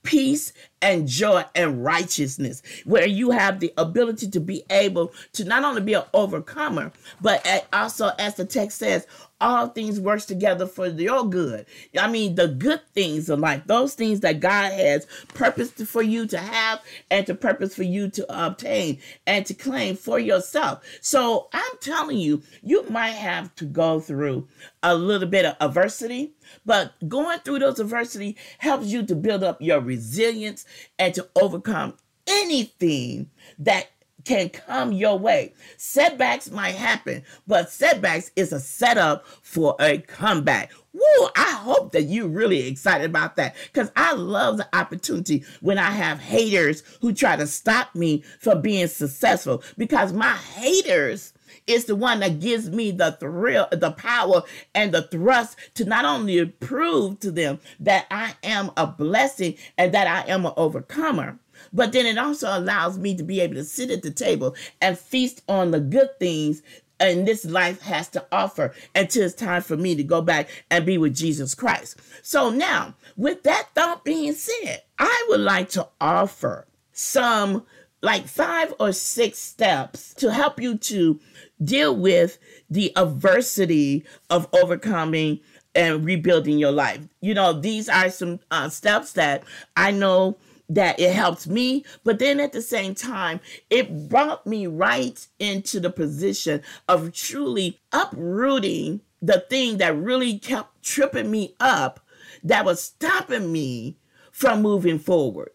peace 0.04 0.54
and 0.82 1.08
joy 1.08 1.44
and 1.56 1.84
righteousness, 1.84 2.62
where 2.86 3.08
you 3.08 3.32
have 3.32 3.60
the 3.60 3.74
ability 3.78 4.30
to 4.30 4.40
be 4.40 4.64
able 4.70 5.14
to 5.34 5.44
not 5.44 5.64
only 5.64 5.82
be 5.82 5.94
an 5.94 6.04
overcomer, 6.14 6.92
but 7.22 7.46
also, 7.74 8.12
as 8.18 8.36
the 8.36 8.46
text 8.46 8.78
says, 8.78 9.06
all 9.42 9.68
things 9.68 10.00
works 10.00 10.26
together 10.26 10.66
for 10.66 10.88
your 10.88 11.28
good. 11.30 11.66
I 11.98 12.10
mean, 12.10 12.36
the 12.36 12.48
good 12.48 12.82
things 12.94 13.30
of 13.30 13.40
life, 13.40 13.64
those 13.66 13.94
things 13.94 14.20
that 14.22 14.40
God 14.40 14.72
has 14.74 15.08
purposed 15.34 15.78
for 15.88 16.02
you 16.02 16.28
to 16.28 16.38
have 16.38 16.82
and 17.10 17.26
to 17.28 17.36
purpose 17.36 17.76
for 17.76 17.84
you 17.84 18.10
to 18.10 18.46
obtain 18.46 19.00
and 19.26 19.46
to 19.46 19.54
claim 19.54 19.96
for 19.96 20.20
yourself. 20.20 20.84
So 21.02 21.50
I'm 21.54 21.78
telling 21.80 22.18
you, 22.18 22.44
you 22.62 22.84
might 22.90 23.12
have 23.12 23.54
to 23.56 23.66
go 23.66 24.00
through 24.00 24.48
a 24.84 24.96
little 24.96 25.28
bit 25.28 25.46
of 25.46 25.56
adversity, 25.60 26.34
but 26.66 26.94
going 27.08 27.40
through 27.40 27.60
those 27.60 27.80
adversity 27.80 28.38
helps 28.58 28.88
you 28.88 29.06
to 29.06 29.16
build 29.16 29.44
up 29.44 29.62
your 29.62 29.80
resilience 29.80 30.66
and 30.98 31.14
to 31.14 31.28
overcome 31.36 31.96
anything 32.28 33.30
that 33.58 33.90
can 34.26 34.50
come 34.50 34.92
your 34.92 35.18
way. 35.18 35.54
Setbacks 35.78 36.52
might 36.52 36.76
happen, 36.76 37.24
but 37.48 37.70
setbacks 37.70 38.32
is 38.36 38.52
a 38.52 38.60
setup 38.60 39.26
for 39.42 39.76
a 39.80 40.00
comeback. 40.00 40.72
Woo, 40.94 41.28
I 41.36 41.52
hope 41.62 41.92
that 41.92 42.04
you're 42.04 42.28
really 42.28 42.68
excited 42.68 43.10
about 43.10 43.36
that 43.36 43.56
because 43.72 43.92
I 43.96 44.14
love 44.14 44.58
the 44.58 44.68
opportunity 44.76 45.44
when 45.62 45.78
I 45.78 45.92
have 45.92 46.20
haters 46.20 46.84
who 47.02 47.14
try 47.14 47.36
to 47.36 47.46
stop 47.48 47.94
me 47.96 48.24
from 48.40 48.62
being 48.62 48.88
successful 48.88 49.64
because 49.78 50.12
my 50.14 50.34
haters 50.34 51.34
is 51.68 51.86
the 51.86 51.96
one 51.96 52.20
that 52.20 52.40
gives 52.40 52.70
me 52.70 52.92
the 52.92 53.12
thrill, 53.14 53.68
the 53.72 53.92
power, 53.92 54.42
and 54.74 54.92
the 54.92 55.04
thrust 55.04 55.58
to 55.76 55.86
not 55.86 56.06
only 56.06 56.46
prove 56.46 57.20
to 57.20 57.32
them 57.32 57.60
that 57.80 58.08
I 58.10 58.34
am 58.44 58.72
a 58.76 58.88
blessing 58.88 59.56
and 59.78 59.94
that 59.94 60.08
I 60.08 60.30
am 60.32 60.46
an 60.46 60.54
overcomer, 60.58 61.38
but 61.74 61.92
then 61.92 62.06
it 62.06 62.18
also 62.18 62.48
allows 62.58 62.98
me 62.98 63.16
to 63.16 63.24
be 63.24 63.40
able 63.40 63.56
to 63.56 63.64
sit 63.64 63.92
at 63.92 64.02
the 64.02 64.12
table 64.12 64.56
and 64.82 64.98
feast 64.98 65.42
on 65.48 65.72
the 65.72 65.80
good 65.80 66.18
things 66.20 66.62
and 67.00 67.28
this 67.28 67.46
life 67.46 67.82
has 67.82 68.10
to 68.10 68.26
offer 68.32 68.74
until 68.94 69.24
it's 69.24 69.34
time 69.34 69.62
for 69.62 69.78
me 69.78 69.96
to 69.96 70.04
go 70.04 70.22
back 70.22 70.50
and 70.70 70.86
be 70.86 70.98
with 70.98 71.16
Jesus 71.16 71.56
Christ. 71.56 71.98
So 72.22 72.50
now, 72.50 72.96
with 73.16 73.44
that 73.44 73.70
thought 73.74 74.04
being 74.04 74.34
said, 74.34 74.82
I 74.98 75.26
would 75.30 75.40
like 75.40 75.70
to 75.70 75.88
offer 76.02 76.68
some 76.92 77.66
like 78.02 78.28
five 78.28 78.74
or 78.80 78.92
six 78.92 79.40
steps 79.40 80.14
to 80.16 80.32
help 80.32 80.62
you 80.62 80.78
to 80.78 81.20
deal 81.64 81.96
with 81.96 82.38
the 82.70 82.94
adversity 82.96 84.06
of 84.30 84.48
overcoming 84.54 85.40
and 85.76 86.06
rebuilding 86.06 86.58
your 86.58 86.72
life. 86.72 87.02
You 87.22 87.34
know, 87.34 87.54
these 87.54 87.90
are 87.90 88.10
some 88.10 88.40
uh, 88.52 88.70
steps 88.70 89.14
that 89.14 89.44
I 89.76 89.92
know 89.92 90.38
that 90.70 91.00
it 91.00 91.14
helped 91.14 91.48
me, 91.48 91.84
but 92.04 92.20
then 92.20 92.40
at 92.40 92.54
the 92.54 92.62
same 92.62 92.94
time, 92.94 93.40
it 93.70 94.08
brought 94.08 94.46
me 94.46 94.68
right 94.68 95.28
into 95.40 95.80
the 95.80 95.90
position 95.90 96.62
of 96.88 97.12
truly 97.12 97.80
uprooting 97.92 99.02
the 99.22 99.44
thing 99.50 99.78
that 99.78 99.98
really 99.98 100.38
kept 100.38 100.84
tripping 100.84 101.30
me 101.30 101.56
up 101.60 102.00
that 102.44 102.64
was 102.64 102.82
stopping 102.82 103.52
me 103.52 103.98
from 104.32 104.62
moving 104.62 105.00
forward. 105.00 105.52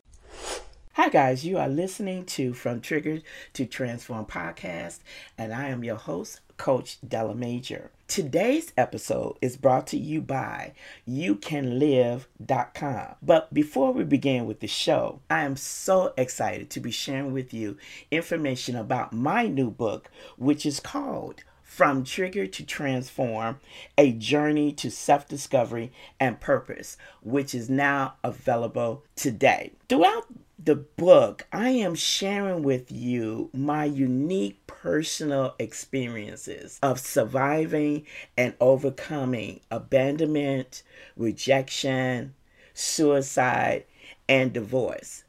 Hi, 0.94 1.09
guys. 1.09 1.44
You 1.44 1.59
are 1.59 1.68
listening 1.68 2.25
to 2.26 2.52
From 2.52 2.80
Trigger 2.80 3.21
to 3.54 3.66
Transform 3.66 4.26
podcast, 4.26 5.00
and 5.38 5.52
I 5.52 5.68
am 5.68 5.83
your 5.83 5.97
host, 5.97 6.40
Coach 6.56 6.99
Della 7.06 7.35
Major. 7.35 7.90
Today's 8.06 8.70
episode 8.76 9.38
is 9.40 9.56
brought 9.56 9.87
to 9.88 9.96
you 9.96 10.20
by 10.20 10.75
YouCanLyve.com. 11.08 13.14
But 13.23 13.54
before 13.54 13.92
we 13.92 14.04
begin 14.04 14.44
with 14.44 14.61
the 14.61 14.66
show, 14.66 15.23
I 15.30 15.44
am 15.44 15.56
so 15.56 16.12
excited 16.18 16.68
to 16.70 16.80
be 16.80 16.90
sharing 16.90 17.32
with 17.32 17.54
you 17.54 17.78
information 18.11 18.76
about 18.76 19.14
my 19.14 19.46
new 19.46 19.70
book, 19.70 20.11
which 20.37 20.66
is 20.66 20.80
called 20.80 21.44
From 21.75 22.04
Trigger 22.04 22.47
to 22.47 22.64
Transform 22.64 23.59
A 23.99 24.12
Journey 24.12 24.71
to 24.75 24.93
Self 24.93 25.26
Discovery 25.26 25.90
and 26.21 26.38
Purpose, 26.38 26.97
which 27.21 27.52
is 27.52 27.69
now 27.69 28.14
available 28.23 29.02
today. 29.16 29.73
Throughout 29.88 30.26
the 30.57 30.76
book, 30.76 31.49
I 31.52 31.71
am 31.71 31.97
sharing 31.97 32.62
with 32.62 32.93
you 32.93 33.50
my 33.52 33.87
unique 33.87 34.64
personal 34.69 35.57
experiences 35.59 36.78
of 36.81 37.00
surviving 37.00 38.07
and 38.37 38.54
overcoming 38.61 39.59
abandonment, 39.69 40.85
rejection, 41.16 42.35
suicide, 42.73 43.83
and 44.28 44.52
divorce. 44.52 45.24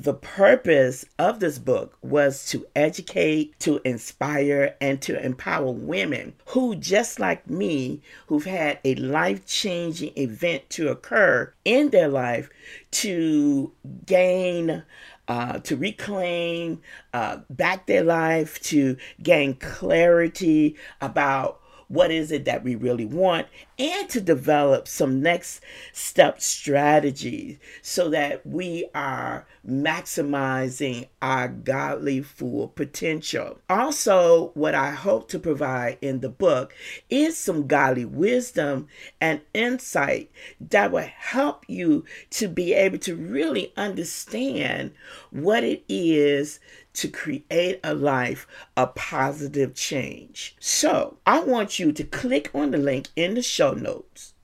The 0.00 0.14
purpose 0.14 1.04
of 1.18 1.40
this 1.40 1.58
book 1.58 1.98
was 2.02 2.46
to 2.50 2.64
educate, 2.76 3.58
to 3.58 3.80
inspire, 3.84 4.76
and 4.80 5.02
to 5.02 5.20
empower 5.20 5.72
women 5.72 6.34
who, 6.46 6.76
just 6.76 7.18
like 7.18 7.50
me, 7.50 8.00
who've 8.28 8.44
had 8.44 8.78
a 8.84 8.94
life 8.94 9.44
changing 9.44 10.12
event 10.16 10.70
to 10.70 10.86
occur 10.86 11.52
in 11.64 11.90
their 11.90 12.06
life 12.06 12.48
to 12.92 13.72
gain 14.06 14.84
uh, 15.26 15.58
to 15.58 15.76
reclaim 15.76 16.80
uh, 17.12 17.38
back 17.50 17.86
their 17.86 18.04
life, 18.04 18.62
to 18.62 18.96
gain 19.20 19.54
clarity 19.54 20.76
about 21.00 21.60
what 21.88 22.10
is 22.10 22.30
it 22.30 22.44
that 22.44 22.62
we 22.62 22.74
really 22.74 23.06
want 23.06 23.46
and 23.78 24.08
to 24.10 24.20
develop 24.20 24.86
some 24.86 25.22
next 25.22 25.62
step 25.92 26.40
strategies 26.40 27.58
so 27.82 28.10
that 28.10 28.44
we 28.46 28.86
are 28.94 29.46
maximizing 29.66 31.06
our 31.20 31.48
godly 31.48 32.22
full 32.22 32.68
potential. 32.68 33.58
Also, 33.68 34.50
what 34.54 34.74
I 34.74 34.90
hope 34.90 35.28
to 35.30 35.38
provide 35.38 35.98
in 36.00 36.20
the 36.20 36.28
book 36.28 36.74
is 37.10 37.36
some 37.36 37.66
godly 37.66 38.04
wisdom 38.04 38.88
and 39.20 39.40
insight 39.54 40.30
that 40.60 40.90
will 40.90 41.08
help 41.16 41.64
you 41.68 42.04
to 42.30 42.48
be 42.48 42.74
able 42.74 42.98
to 42.98 43.14
really 43.14 43.72
understand 43.76 44.92
what 45.30 45.64
it 45.64 45.84
is 45.88 46.60
to 46.98 47.08
create 47.08 47.80
a 47.82 47.94
life 47.94 48.46
of 48.76 48.94
positive 48.94 49.74
change. 49.74 50.56
So, 50.60 51.18
I 51.26 51.40
want 51.40 51.78
you 51.78 51.92
to 51.92 52.04
click 52.04 52.50
on 52.54 52.72
the 52.72 52.78
link 52.78 53.08
in 53.16 53.34
the 53.34 53.42
show 53.42 53.72
notes 53.72 54.34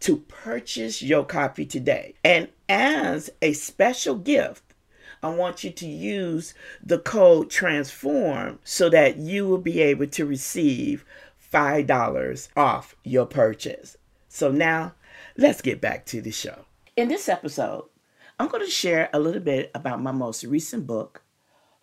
to 0.00 0.16
purchase 0.16 1.00
your 1.00 1.24
copy 1.24 1.64
today. 1.64 2.14
And 2.24 2.48
as 2.68 3.30
a 3.40 3.52
special 3.52 4.16
gift, 4.16 4.64
I 5.22 5.28
want 5.28 5.62
you 5.62 5.70
to 5.70 5.86
use 5.86 6.54
the 6.82 6.98
code 6.98 7.48
TRANSFORM 7.50 8.58
so 8.64 8.90
that 8.90 9.18
you 9.18 9.46
will 9.46 9.58
be 9.58 9.80
able 9.80 10.08
to 10.08 10.26
receive 10.26 11.04
$5 11.52 12.48
off 12.56 12.96
your 13.04 13.26
purchase. 13.26 13.96
So 14.28 14.50
now, 14.50 14.94
let's 15.36 15.62
get 15.62 15.80
back 15.80 16.06
to 16.06 16.20
the 16.20 16.32
show. 16.32 16.64
In 16.96 17.06
this 17.06 17.28
episode, 17.28 17.84
I'm 18.40 18.48
going 18.48 18.64
to 18.64 18.70
share 18.70 19.08
a 19.12 19.20
little 19.20 19.40
bit 19.40 19.70
about 19.72 20.02
my 20.02 20.10
most 20.10 20.42
recent 20.42 20.86
book, 20.86 21.21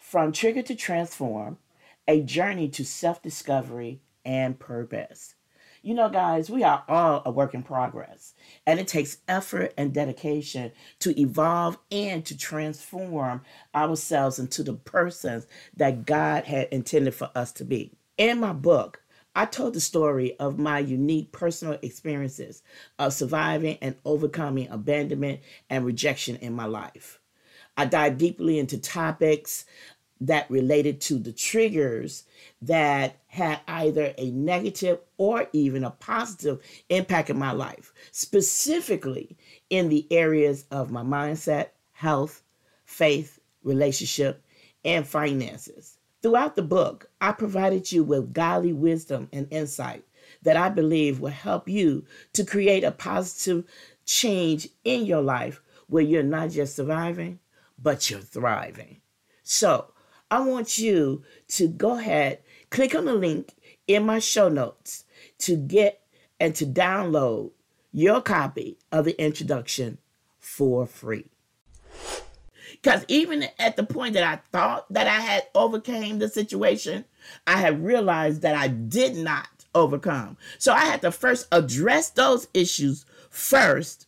From 0.10 0.32
Trigger 0.32 0.64
to 0.64 0.74
Transform 0.74 1.60
A 2.08 2.24
Journey 2.24 2.68
to 2.70 2.84
Self 2.84 3.22
Discovery 3.22 4.02
and 4.26 4.58
Purpose. 4.58 5.36
You 5.84 5.94
know, 5.94 6.10
guys, 6.10 6.50
we 6.50 6.64
are 6.64 6.84
all 6.88 7.22
a 7.28 7.30
work 7.30 7.54
in 7.54 7.62
progress, 7.62 8.34
and 8.66 8.80
it 8.80 8.88
takes 8.88 9.20
effort 9.28 9.72
and 9.78 9.94
dedication 9.94 10.72
to 11.02 11.16
evolve 11.22 11.78
and 11.92 12.26
to 12.26 12.36
transform 12.36 13.42
ourselves 13.76 14.40
into 14.40 14.64
the 14.64 14.74
persons 14.74 15.46
that 15.78 16.08
God 16.08 16.46
had 16.46 16.70
intended 16.70 17.14
for 17.14 17.30
us 17.36 17.52
to 17.52 17.64
be. 17.64 17.94
In 18.18 18.40
my 18.40 18.54
book, 18.54 19.04
I 19.36 19.46
told 19.46 19.76
the 19.76 19.80
story 19.80 20.36
of 20.40 20.58
my 20.58 20.80
unique 20.80 21.32
personal 21.32 21.78
experiences 21.84 22.64
of 22.98 23.14
surviving 23.14 23.78
and 23.80 23.96
overcoming 24.04 24.70
abandonment 24.70 25.42
and 25.70 25.86
rejection 25.86 26.38
in 26.38 26.54
my 26.54 26.66
life. 26.66 27.20
I 27.80 27.86
dive 27.86 28.18
deeply 28.18 28.60
into 28.60 28.78
topics 28.78 29.64
that 30.22 30.50
related 30.50 31.00
to 31.00 31.18
the 31.18 31.32
triggers 31.32 32.24
that 32.62 33.18
had 33.28 33.60
either 33.68 34.14
a 34.18 34.32
negative 34.32 35.00
or 35.18 35.48
even 35.54 35.84
a 35.84 35.92
positive 35.92 36.60
impact 36.90 37.30
in 37.30 37.38
my 37.38 37.52
life, 37.52 37.94
specifically 38.12 39.38
in 39.70 39.90
the 39.90 40.06
areas 40.12 40.66
of 40.72 40.92
my 40.92 41.04
mindset, 41.04 41.70
health, 41.94 42.44
faith, 42.86 43.40
relationship, 43.64 44.44
and 44.84 45.08
finances. 45.08 45.98
Throughout 46.22 46.56
the 46.56 46.64
book, 46.64 47.10
I 47.22 47.32
provided 47.32 47.92
you 47.92 48.04
with 48.04 48.34
godly 48.34 48.74
wisdom 48.74 49.30
and 49.32 49.48
insight 49.52 50.04
that 50.44 50.58
I 50.58 50.70
believe 50.70 51.20
will 51.20 51.30
help 51.30 51.70
you 51.70 52.06
to 52.34 52.44
create 52.44 52.84
a 52.84 52.92
positive 52.92 53.66
change 54.06 54.68
in 54.84 55.06
your 55.06 55.22
life 55.22 55.62
where 55.88 56.04
you're 56.04 56.24
not 56.24 56.52
just 56.52 56.76
surviving, 56.76 57.40
but 57.82 58.10
you're 58.10 58.20
thriving. 58.20 59.02
So, 59.44 59.92
I 60.32 60.42
want 60.42 60.78
you 60.78 61.24
to 61.50 61.68
go 61.68 61.98
ahead, 61.98 62.40
click 62.70 62.94
on 62.94 63.06
the 63.06 63.14
link 63.14 63.54
in 63.88 64.06
my 64.06 64.20
show 64.20 64.50
notes 64.50 65.06
to 65.40 65.56
get 65.56 66.02
and 66.40 66.54
to 66.56 66.66
download 66.66 67.52
your 67.92 68.22
copy 68.22 68.78
of 68.92 69.06
the 69.06 69.20
introduction 69.22 69.98
for 70.40 70.86
free. 70.86 71.26
Because 72.72 73.04
even 73.08 73.46
at 73.58 73.76
the 73.76 73.84
point 73.84 74.14
that 74.14 74.24
I 74.24 74.40
thought 74.52 74.92
that 74.94 75.08
I 75.08 75.20
had 75.20 75.48
overcame 75.56 76.20
the 76.20 76.30
situation, 76.30 77.06
I 77.46 77.58
had 77.58 77.84
realized 77.84 78.42
that 78.44 78.56
I 78.56 78.68
did 78.68 79.16
not 79.18 79.48
overcome. 79.76 80.38
So 80.60 80.74
I 80.74 80.86
had 80.86 81.02
to 81.02 81.12
first 81.12 81.48
address 81.52 82.10
those 82.12 82.48
issues 82.54 83.06
first 83.30 84.08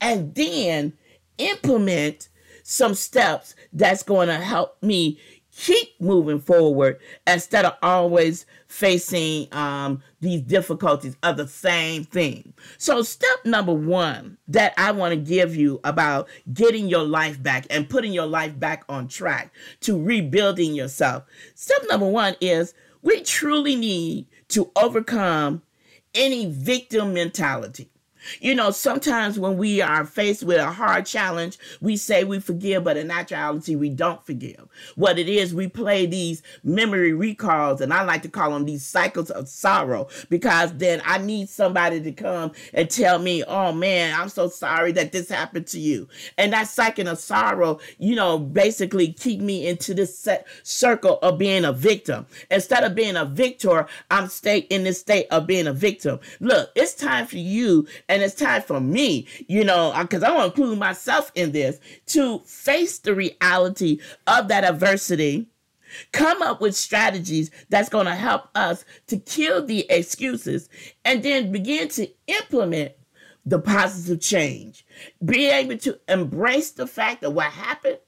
and 0.00 0.34
then 0.34 0.94
implement 1.36 2.28
some 2.62 2.94
steps 2.94 3.54
that's 3.72 4.02
going 4.02 4.28
to 4.28 4.34
help 4.34 4.82
me 4.82 5.18
keep 5.58 6.00
moving 6.00 6.38
forward 6.38 7.00
instead 7.26 7.64
of 7.64 7.74
always 7.82 8.46
facing 8.68 9.52
um, 9.52 10.00
these 10.20 10.40
difficulties 10.40 11.16
of 11.24 11.36
the 11.36 11.48
same 11.48 12.04
thing. 12.04 12.52
So, 12.78 13.02
step 13.02 13.44
number 13.44 13.72
one 13.74 14.38
that 14.46 14.72
I 14.78 14.92
want 14.92 15.12
to 15.12 15.16
give 15.16 15.56
you 15.56 15.80
about 15.82 16.28
getting 16.52 16.88
your 16.88 17.02
life 17.02 17.42
back 17.42 17.66
and 17.70 17.88
putting 17.88 18.12
your 18.12 18.26
life 18.26 18.58
back 18.58 18.84
on 18.88 19.08
track 19.08 19.52
to 19.80 20.00
rebuilding 20.00 20.74
yourself. 20.74 21.24
Step 21.56 21.82
number 21.90 22.06
one 22.06 22.36
is 22.40 22.72
we 23.02 23.20
truly 23.22 23.74
need 23.74 24.26
to 24.48 24.70
overcome 24.76 25.62
any 26.14 26.46
victim 26.46 27.14
mentality. 27.14 27.90
You 28.40 28.54
know, 28.54 28.70
sometimes 28.70 29.38
when 29.38 29.56
we 29.56 29.80
are 29.80 30.04
faced 30.04 30.42
with 30.42 30.58
a 30.58 30.70
hard 30.70 31.06
challenge, 31.06 31.58
we 31.80 31.96
say 31.96 32.24
we 32.24 32.40
forgive, 32.40 32.84
but 32.84 32.96
in 32.96 33.10
actuality, 33.10 33.74
we 33.76 33.90
don't 33.90 34.24
forgive. 34.24 34.68
What 34.94 35.18
it 35.18 35.28
is, 35.28 35.54
we 35.54 35.68
play 35.68 36.06
these 36.06 36.42
memory 36.62 37.12
recalls, 37.12 37.80
and 37.80 37.92
I 37.92 38.02
like 38.02 38.22
to 38.22 38.28
call 38.28 38.50
them 38.50 38.64
these 38.64 38.84
cycles 38.84 39.30
of 39.30 39.48
sorrow 39.48 40.08
because 40.28 40.72
then 40.74 41.02
I 41.04 41.18
need 41.18 41.48
somebody 41.48 42.00
to 42.00 42.12
come 42.12 42.52
and 42.72 42.90
tell 42.90 43.18
me, 43.18 43.44
oh 43.44 43.72
man, 43.72 44.18
I'm 44.18 44.28
so 44.28 44.48
sorry 44.48 44.92
that 44.92 45.12
this 45.12 45.28
happened 45.28 45.66
to 45.68 45.80
you. 45.80 46.08
And 46.36 46.52
that 46.52 46.68
cycle 46.68 47.08
of 47.08 47.18
sorrow, 47.18 47.80
you 47.98 48.14
know, 48.14 48.38
basically 48.38 49.12
keep 49.12 49.40
me 49.40 49.66
into 49.66 49.94
this 49.94 50.28
circle 50.62 51.18
of 51.20 51.38
being 51.38 51.64
a 51.64 51.72
victim. 51.72 52.26
Instead 52.50 52.84
of 52.84 52.94
being 52.94 53.16
a 53.16 53.24
victor, 53.24 53.86
I'm 54.10 54.28
stay 54.28 54.58
in 54.58 54.84
this 54.84 55.00
state 55.00 55.26
of 55.30 55.46
being 55.46 55.66
a 55.66 55.72
victim. 55.72 56.20
Look, 56.40 56.70
it's 56.74 56.94
time 56.94 57.26
for 57.26 57.38
you 57.38 57.86
and 58.08 58.17
it's 58.22 58.34
time 58.34 58.62
for 58.62 58.80
me, 58.80 59.26
you 59.46 59.64
know, 59.64 59.92
uh, 59.92 60.02
because 60.02 60.22
I 60.22 60.30
want 60.30 60.54
to 60.54 60.60
include 60.62 60.78
myself 60.78 61.32
in 61.34 61.52
this 61.52 61.80
to 62.06 62.40
face 62.40 62.98
the 62.98 63.14
reality 63.14 64.00
of 64.26 64.48
that 64.48 64.64
adversity 64.64 65.48
come 66.12 66.42
up 66.42 66.60
with 66.60 66.76
strategies 66.76 67.50
that's 67.70 67.88
going 67.88 68.06
to 68.06 68.14
help 68.14 68.48
us 68.54 68.84
to 69.06 69.16
kill 69.16 69.64
the 69.64 69.90
excuses 69.90 70.68
and 71.04 71.22
then 71.22 71.50
begin 71.50 71.88
to 71.88 72.08
implement 72.26 72.92
the 73.46 73.58
positive 73.58 74.20
change. 74.20 74.84
Be 75.24 75.48
able 75.48 75.78
to 75.78 75.98
embrace 76.08 76.72
the 76.72 76.86
fact 76.86 77.24
of 77.24 77.32
what 77.32 77.46
happened 77.46 77.98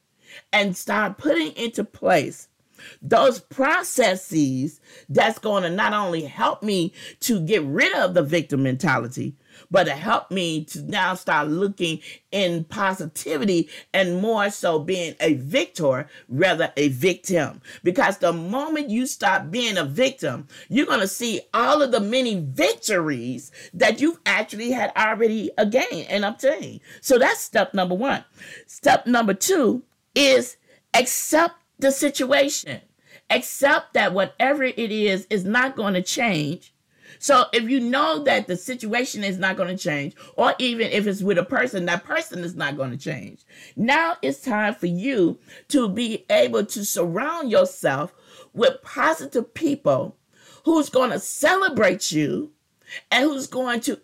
and 0.52 0.76
start 0.76 1.18
putting 1.18 1.52
into 1.52 1.84
place 1.84 2.48
those 3.02 3.40
processes 3.40 4.80
that's 5.08 5.38
going 5.38 5.62
to 5.62 5.70
not 5.70 5.92
only 5.92 6.22
help 6.22 6.62
me 6.62 6.92
to 7.20 7.40
get 7.40 7.62
rid 7.64 7.94
of 7.94 8.14
the 8.14 8.22
victim 8.22 8.62
mentality, 8.62 9.34
but 9.70 9.84
to 9.84 9.92
help 9.92 10.30
me 10.30 10.64
to 10.64 10.82
now 10.82 11.14
start 11.14 11.48
looking 11.48 12.00
in 12.32 12.64
positivity 12.64 13.68
and 13.92 14.20
more 14.20 14.50
so 14.50 14.78
being 14.78 15.14
a 15.20 15.34
victor 15.34 16.08
rather 16.28 16.72
a 16.76 16.88
victim. 16.88 17.60
Because 17.82 18.18
the 18.18 18.32
moment 18.32 18.90
you 18.90 19.06
stop 19.06 19.50
being 19.50 19.76
a 19.76 19.84
victim, 19.84 20.48
you're 20.68 20.86
going 20.86 21.00
to 21.00 21.08
see 21.08 21.40
all 21.54 21.82
of 21.82 21.92
the 21.92 22.00
many 22.00 22.40
victories 22.40 23.52
that 23.74 24.00
you've 24.00 24.20
actually 24.26 24.70
had 24.70 24.92
already 24.96 25.50
gained 25.70 26.08
and 26.08 26.24
obtained. 26.24 26.80
So 27.00 27.18
that's 27.18 27.40
step 27.40 27.74
number 27.74 27.94
one. 27.94 28.24
Step 28.66 29.06
number 29.06 29.34
two 29.34 29.82
is 30.14 30.56
accept 30.94 31.54
the 31.78 31.90
situation. 31.90 32.80
Accept 33.30 33.94
that 33.94 34.12
whatever 34.12 34.64
it 34.64 34.78
is 34.78 35.26
is 35.30 35.44
not 35.44 35.76
going 35.76 35.94
to 35.94 36.02
change. 36.02 36.72
So 37.18 37.44
if 37.52 37.68
you 37.68 37.80
know 37.80 38.22
that 38.24 38.46
the 38.46 38.56
situation 38.56 39.24
is 39.24 39.38
not 39.38 39.56
going 39.56 39.68
to 39.68 39.82
change, 39.82 40.14
or 40.36 40.54
even 40.58 40.88
if 40.90 41.06
it's 41.06 41.22
with 41.22 41.38
a 41.38 41.44
person, 41.44 41.86
that 41.86 42.04
person 42.04 42.44
is 42.44 42.54
not 42.54 42.76
going 42.76 42.90
to 42.90 42.96
change. 42.96 43.44
Now 43.76 44.16
it's 44.22 44.40
time 44.40 44.74
for 44.74 44.86
you 44.86 45.38
to 45.68 45.88
be 45.88 46.24
able 46.30 46.64
to 46.66 46.84
surround 46.84 47.50
yourself 47.50 48.14
with 48.52 48.82
positive 48.82 49.54
people 49.54 50.16
who's 50.64 50.90
going 50.90 51.10
to 51.10 51.18
celebrate 51.18 52.12
you 52.12 52.52
and 53.10 53.24
who's 53.24 53.46
going 53.46 53.80
to 53.80 53.98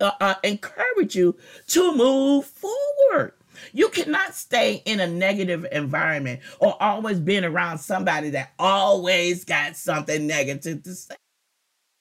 uh, 0.00 0.10
uh, 0.20 0.34
encourage 0.42 1.16
you 1.16 1.36
to 1.68 1.94
move 1.94 2.46
forward. 2.46 3.32
You 3.72 3.88
cannot 3.88 4.34
stay 4.34 4.82
in 4.84 5.00
a 5.00 5.06
negative 5.06 5.66
environment 5.72 6.40
or 6.60 6.80
always 6.80 7.18
being 7.18 7.44
around 7.44 7.78
somebody 7.78 8.30
that 8.30 8.52
always 8.58 9.44
got 9.44 9.76
something 9.76 10.26
negative 10.26 10.82
to 10.84 10.94
say. 10.94 11.16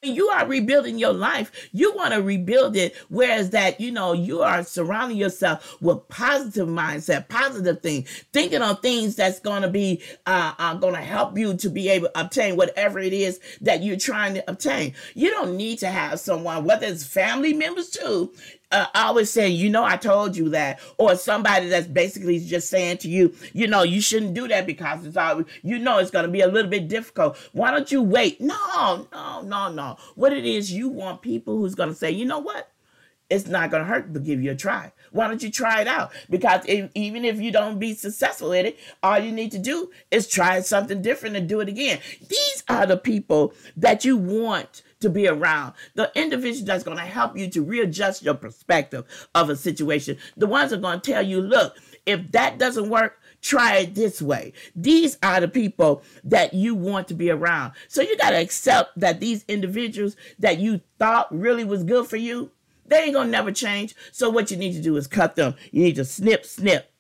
You 0.04 0.28
are 0.28 0.46
rebuilding 0.46 1.00
your 1.00 1.14
life, 1.14 1.52
you 1.72 1.96
want 1.96 2.14
to 2.14 2.22
rebuild 2.22 2.76
it. 2.76 2.96
Whereas 3.10 3.50
that, 3.50 3.82
you 3.82 3.92
know, 3.92 4.14
you 4.14 4.44
are 4.44 4.64
surrounding 4.64 5.18
yourself 5.18 5.82
with 5.82 6.08
positive 6.08 6.68
mindset, 6.68 7.30
positive 7.30 7.82
things, 7.82 8.08
thinking 8.32 8.62
on 8.62 8.78
things 8.78 9.16
that's 9.16 9.40
going 9.40 9.64
to 9.64 9.70
be, 9.70 10.04
uh, 10.28 10.54
uh 10.60 10.76
going 10.76 10.94
to 10.94 11.02
help 11.02 11.36
you 11.38 11.56
to 11.58 11.70
be 11.70 11.90
able 11.90 12.10
to 12.10 12.20
obtain 12.20 12.56
whatever 12.56 13.00
it 13.00 13.14
is 13.14 13.40
that 13.62 13.82
you're 13.82 13.98
trying 13.98 14.36
to 14.36 14.50
obtain. 14.50 14.94
You 15.16 15.32
don't 15.32 15.58
need 15.58 15.80
to 15.80 15.88
have 15.88 16.20
someone, 16.20 16.66
whether 16.66 16.86
it's 16.86 17.04
family 17.04 17.54
members 17.54 17.90
too, 17.90 18.34
uh, 18.72 18.88
always 18.94 19.30
saying, 19.30 19.56
you 19.56 19.70
know, 19.70 19.84
I 19.84 19.98
told 19.98 20.36
you 20.36 20.50
that, 20.50 20.80
or 20.98 21.16
somebody 21.16 21.70
that's 21.70 21.88
basically 21.88 22.40
just 22.40 22.70
saying 22.70 22.98
to 23.00 23.10
you, 23.10 23.34
you 23.54 23.68
know, 23.68 23.84
you 23.84 24.02
shouldn't 24.02 24.34
do 24.34 24.48
that 24.50 24.66
because 24.66 25.06
it's 25.06 25.18
all, 25.18 25.44
you 25.64 25.80
know, 25.80 26.00
it's 26.00 26.12
going 26.12 26.26
to 26.26 26.32
be 26.32 26.42
a 26.42 26.48
little 26.48 26.70
bit 26.70 26.88
difficult. 26.88 27.38
Why 27.54 27.72
don't 27.72 27.92
you 27.92 28.02
wait? 28.02 28.42
No, 28.42 29.08
no, 29.12 29.42
no, 29.42 29.72
no. 29.72 29.98
What 30.16 30.34
it 30.34 30.46
is, 30.46 30.72
you 30.72 30.90
want 30.90 31.22
people 31.22 31.58
who's 31.58 31.76
going 31.76 31.90
to 31.90 31.96
say, 31.96 32.12
you 32.12 32.26
know 32.26 32.40
what? 32.40 32.70
It's 33.30 33.48
not 33.48 33.72
going 33.72 33.84
to 33.84 33.88
hurt 33.88 34.14
to 34.14 34.20
give 34.22 34.42
you 34.42 34.52
a 34.52 34.56
try. 34.56 34.94
Why 35.12 35.28
don't 35.28 35.44
you 35.44 35.52
try 35.52 35.82
it 35.82 35.88
out? 35.88 36.12
Because 36.30 36.62
if, 36.66 36.90
even 36.96 37.26
if 37.26 37.42
you 37.42 37.52
don't 37.52 37.78
be 37.80 37.94
successful 37.94 38.54
at 38.54 38.66
it, 38.66 38.80
all 39.04 39.20
you 39.20 39.32
need 39.32 39.52
to 39.52 39.60
do 39.60 39.92
is 40.12 40.28
try 40.28 40.62
something 40.62 41.02
different 41.02 41.36
and 41.36 41.48
do 41.48 41.60
it 41.60 41.68
again. 41.68 42.00
These 42.28 42.64
are 42.70 42.86
the 42.86 42.98
people 42.98 43.54
that 43.76 44.06
you 44.06 44.16
want 44.16 44.82
to 45.00 45.10
be 45.10 45.28
around. 45.28 45.74
The 45.96 46.12
individual 46.16 46.66
that's 46.66 46.84
going 46.84 46.98
to 46.98 47.04
help 47.04 47.38
you 47.38 47.50
to 47.52 47.62
readjust 47.62 48.24
your 48.24 48.34
perspective 48.34 49.06
of 49.36 49.50
a 49.50 49.56
situation. 49.56 50.18
The 50.36 50.48
ones 50.48 50.72
that 50.72 50.80
are 50.80 50.82
going 50.82 51.02
to 51.02 51.12
tell 51.12 51.22
you, 51.22 51.42
look, 51.42 51.78
if 52.06 52.32
that 52.32 52.58
doesn't 52.58 52.90
work, 52.90 53.20
try 53.42 53.78
it 53.78 53.96
this 53.96 54.22
way. 54.22 54.54
These 54.76 55.18
are 55.22 55.40
the 55.42 55.48
people 55.48 56.04
that 56.24 56.54
you 56.54 56.74
want 56.74 57.08
to 57.10 57.14
be 57.14 57.30
around. 57.30 57.74
So 57.88 58.02
you 58.02 58.18
got 58.18 58.32
to 58.32 58.42
accept 58.42 59.00
that 59.00 59.20
these 59.20 59.46
individuals 59.48 60.16
that 60.40 60.60
you 60.60 60.82
thought 61.00 61.34
really 61.38 61.64
was 61.64 61.84
good 61.84 62.08
for 62.08 62.18
you, 62.18 62.52
they 62.86 63.04
ain't 63.04 63.14
going 63.14 63.28
to 63.28 63.32
never 63.32 63.52
change. 63.52 63.96
So 64.12 64.30
what 64.30 64.50
you 64.50 64.58
need 64.58 64.74
to 64.74 64.82
do 64.82 64.96
is 64.96 65.08
cut 65.08 65.36
them. 65.36 65.56
You 65.72 65.84
need 65.84 65.96
to 65.98 66.06
snip, 66.06 66.46
snip. 66.46 66.92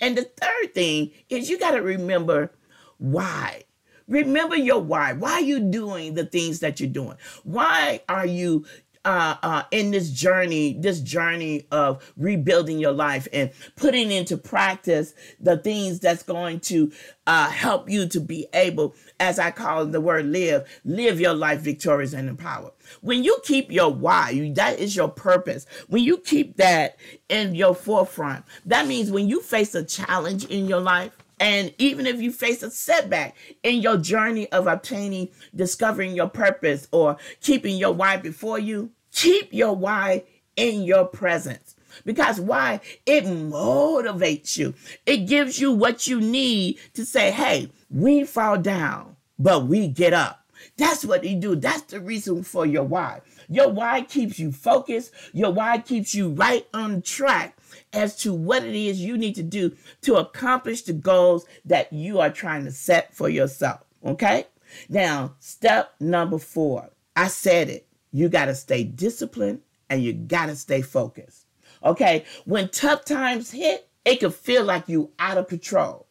And 0.00 0.16
the 0.16 0.22
third 0.22 0.74
thing 0.74 1.12
is 1.28 1.50
you 1.50 1.58
got 1.58 1.72
to 1.72 1.82
remember 1.82 2.52
why. 2.98 3.64
Remember 4.08 4.56
your 4.56 4.80
why. 4.80 5.12
Why 5.12 5.32
are 5.32 5.40
you 5.40 5.60
doing 5.60 6.14
the 6.14 6.26
things 6.26 6.60
that 6.60 6.80
you're 6.80 6.88
doing? 6.88 7.16
Why 7.42 8.00
are 8.08 8.26
you 8.26 8.64
uh, 9.04 9.36
uh, 9.42 9.62
in 9.70 9.90
this 9.90 10.10
journey, 10.10 10.74
this 10.80 11.00
journey 11.00 11.66
of 11.70 12.12
rebuilding 12.16 12.78
your 12.78 12.92
life 12.92 13.28
and 13.32 13.50
putting 13.76 14.10
into 14.10 14.36
practice 14.36 15.14
the 15.40 15.58
things 15.58 16.00
that's 16.00 16.22
going 16.22 16.58
to 16.58 16.90
uh, 17.26 17.50
help 17.50 17.90
you 17.90 18.08
to 18.08 18.20
be 18.20 18.46
able, 18.54 18.94
as 19.20 19.38
I 19.38 19.50
call 19.50 19.84
the 19.86 20.00
word 20.00 20.26
live, 20.26 20.66
live 20.84 21.20
your 21.20 21.34
life 21.34 21.60
victorious 21.60 22.14
and 22.14 22.28
empowered. 22.28 22.72
When 23.02 23.24
you 23.24 23.38
keep 23.44 23.70
your 23.70 23.92
why, 23.92 24.52
that 24.56 24.78
is 24.78 24.96
your 24.96 25.08
purpose. 25.08 25.66
When 25.88 26.02
you 26.02 26.18
keep 26.18 26.56
that 26.56 26.96
in 27.28 27.54
your 27.54 27.74
forefront, 27.74 28.44
that 28.64 28.86
means 28.86 29.10
when 29.10 29.28
you 29.28 29.42
face 29.42 29.74
a 29.74 29.84
challenge 29.84 30.46
in 30.46 30.66
your 30.66 30.80
life, 30.80 31.12
and 31.44 31.74
even 31.76 32.06
if 32.06 32.22
you 32.22 32.32
face 32.32 32.62
a 32.62 32.70
setback 32.70 33.36
in 33.62 33.82
your 33.82 33.98
journey 33.98 34.50
of 34.50 34.66
obtaining, 34.66 35.28
discovering 35.54 36.16
your 36.16 36.30
purpose 36.30 36.88
or 36.90 37.18
keeping 37.42 37.76
your 37.76 37.92
why 37.92 38.16
before 38.16 38.58
you, 38.58 38.92
keep 39.12 39.52
your 39.52 39.76
why 39.76 40.24
in 40.56 40.84
your 40.84 41.04
presence. 41.04 41.76
Because 42.06 42.40
why? 42.40 42.80
It 43.04 43.24
motivates 43.24 44.56
you. 44.56 44.72
It 45.04 45.28
gives 45.28 45.60
you 45.60 45.70
what 45.70 46.06
you 46.06 46.18
need 46.18 46.78
to 46.94 47.04
say, 47.04 47.30
hey, 47.30 47.70
we 47.90 48.24
fall 48.24 48.56
down, 48.56 49.16
but 49.38 49.66
we 49.66 49.86
get 49.88 50.14
up. 50.14 50.46
That's 50.78 51.04
what 51.04 51.24
you 51.24 51.36
do. 51.36 51.56
That's 51.56 51.82
the 51.82 52.00
reason 52.00 52.42
for 52.42 52.64
your 52.64 52.84
why. 52.84 53.20
Your 53.50 53.68
why 53.68 54.00
keeps 54.00 54.38
you 54.38 54.50
focused. 54.50 55.12
Your 55.34 55.52
why 55.52 55.76
keeps 55.76 56.14
you 56.14 56.30
right 56.30 56.66
on 56.72 57.02
track 57.02 57.54
as 57.92 58.16
to 58.16 58.32
what 58.32 58.64
it 58.64 58.74
is 58.74 59.00
you 59.00 59.16
need 59.16 59.34
to 59.34 59.42
do 59.42 59.74
to 60.02 60.16
accomplish 60.16 60.82
the 60.82 60.92
goals 60.92 61.46
that 61.64 61.92
you 61.92 62.20
are 62.20 62.30
trying 62.30 62.64
to 62.64 62.72
set 62.72 63.14
for 63.14 63.28
yourself. 63.28 63.80
Okay? 64.04 64.46
Now, 64.88 65.34
step 65.40 65.94
number 66.00 66.38
four. 66.38 66.90
I 67.16 67.28
said 67.28 67.68
it. 67.68 67.86
You 68.12 68.28
got 68.28 68.46
to 68.46 68.54
stay 68.54 68.84
disciplined 68.84 69.60
and 69.88 70.02
you 70.02 70.12
got 70.12 70.46
to 70.46 70.56
stay 70.56 70.82
focused. 70.82 71.46
Okay? 71.84 72.24
When 72.44 72.68
tough 72.68 73.04
times 73.04 73.50
hit, 73.50 73.88
it 74.04 74.20
can 74.20 74.30
feel 74.30 74.64
like 74.64 74.88
you 74.88 75.10
out 75.18 75.38
of 75.38 75.48
control. 75.48 76.06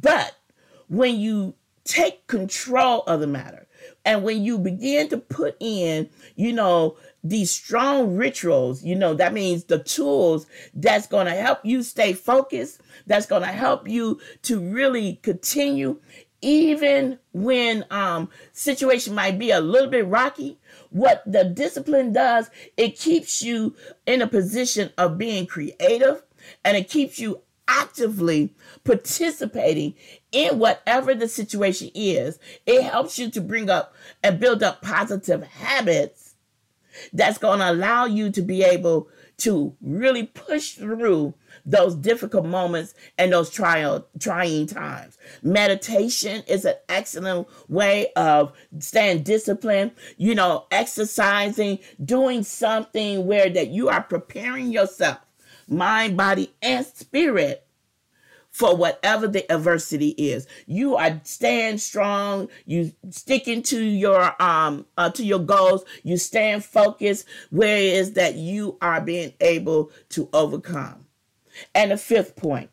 But 0.00 0.36
when 0.88 1.18
you 1.18 1.54
take 1.84 2.26
control 2.26 3.02
of 3.02 3.20
the 3.20 3.26
matter, 3.26 3.66
and 4.04 4.22
when 4.22 4.42
you 4.42 4.58
begin 4.58 5.08
to 5.10 5.18
put 5.18 5.56
in, 5.60 6.08
you 6.34 6.52
know, 6.52 6.96
these 7.28 7.50
strong 7.50 8.16
rituals, 8.16 8.84
you 8.84 8.94
know, 8.94 9.14
that 9.14 9.32
means 9.32 9.64
the 9.64 9.78
tools 9.78 10.46
that's 10.74 11.06
going 11.06 11.26
to 11.26 11.32
help 11.32 11.60
you 11.64 11.82
stay 11.82 12.12
focused, 12.12 12.80
that's 13.06 13.26
going 13.26 13.42
to 13.42 13.48
help 13.48 13.88
you 13.88 14.20
to 14.42 14.60
really 14.60 15.16
continue 15.22 16.00
even 16.42 17.18
when 17.32 17.84
um 17.90 18.28
situation 18.52 19.14
might 19.14 19.38
be 19.38 19.50
a 19.50 19.60
little 19.60 19.88
bit 19.88 20.06
rocky. 20.06 20.58
What 20.90 21.22
the 21.26 21.44
discipline 21.44 22.12
does 22.12 22.50
it 22.76 22.98
keeps 22.98 23.42
you 23.42 23.74
in 24.06 24.20
a 24.20 24.26
position 24.26 24.92
of 24.98 25.18
being 25.18 25.46
creative 25.46 26.22
and 26.64 26.76
it 26.76 26.90
keeps 26.90 27.18
you 27.18 27.40
actively 27.68 28.54
participating 28.84 29.94
in 30.30 30.58
whatever 30.58 31.14
the 31.14 31.26
situation 31.26 31.90
is. 31.94 32.38
It 32.66 32.82
helps 32.82 33.18
you 33.18 33.30
to 33.30 33.40
bring 33.40 33.70
up 33.70 33.94
and 34.22 34.38
build 34.38 34.62
up 34.62 34.82
positive 34.82 35.42
habits 35.42 36.25
that's 37.12 37.38
going 37.38 37.58
to 37.60 37.70
allow 37.70 38.06
you 38.06 38.30
to 38.30 38.42
be 38.42 38.62
able 38.62 39.08
to 39.38 39.76
really 39.82 40.24
push 40.24 40.72
through 40.72 41.34
those 41.64 41.94
difficult 41.94 42.46
moments 42.46 42.94
and 43.18 43.32
those 43.32 43.50
trial 43.50 44.06
trying 44.18 44.66
times. 44.66 45.18
Meditation 45.42 46.42
is 46.46 46.64
an 46.64 46.74
excellent 46.88 47.46
way 47.68 48.12
of 48.14 48.52
staying 48.78 49.22
disciplined, 49.22 49.90
you 50.16 50.34
know, 50.34 50.66
exercising, 50.70 51.78
doing 52.04 52.42
something 52.42 53.26
where 53.26 53.50
that 53.50 53.68
you 53.68 53.88
are 53.88 54.02
preparing 54.02 54.70
yourself, 54.70 55.18
mind, 55.68 56.16
body, 56.16 56.54
and 56.62 56.86
spirit 56.86 57.65
for 58.56 58.74
whatever 58.74 59.28
the 59.28 59.52
adversity 59.52 60.14
is. 60.16 60.46
You 60.64 60.96
are 60.96 61.20
staying 61.24 61.76
strong. 61.76 62.48
You 62.64 62.92
sticking 63.10 63.62
to 63.64 63.78
your 63.78 64.34
um 64.42 64.86
uh, 64.96 65.10
to 65.10 65.22
your 65.22 65.40
goals. 65.40 65.84
You 66.04 66.16
stand 66.16 66.64
focused. 66.64 67.26
Where 67.50 67.76
is 67.76 68.14
that 68.14 68.36
you 68.36 68.78
are 68.80 69.02
being 69.02 69.34
able 69.42 69.90
to 70.10 70.30
overcome? 70.32 71.04
And 71.74 71.90
the 71.90 71.98
fifth 71.98 72.34
point, 72.34 72.70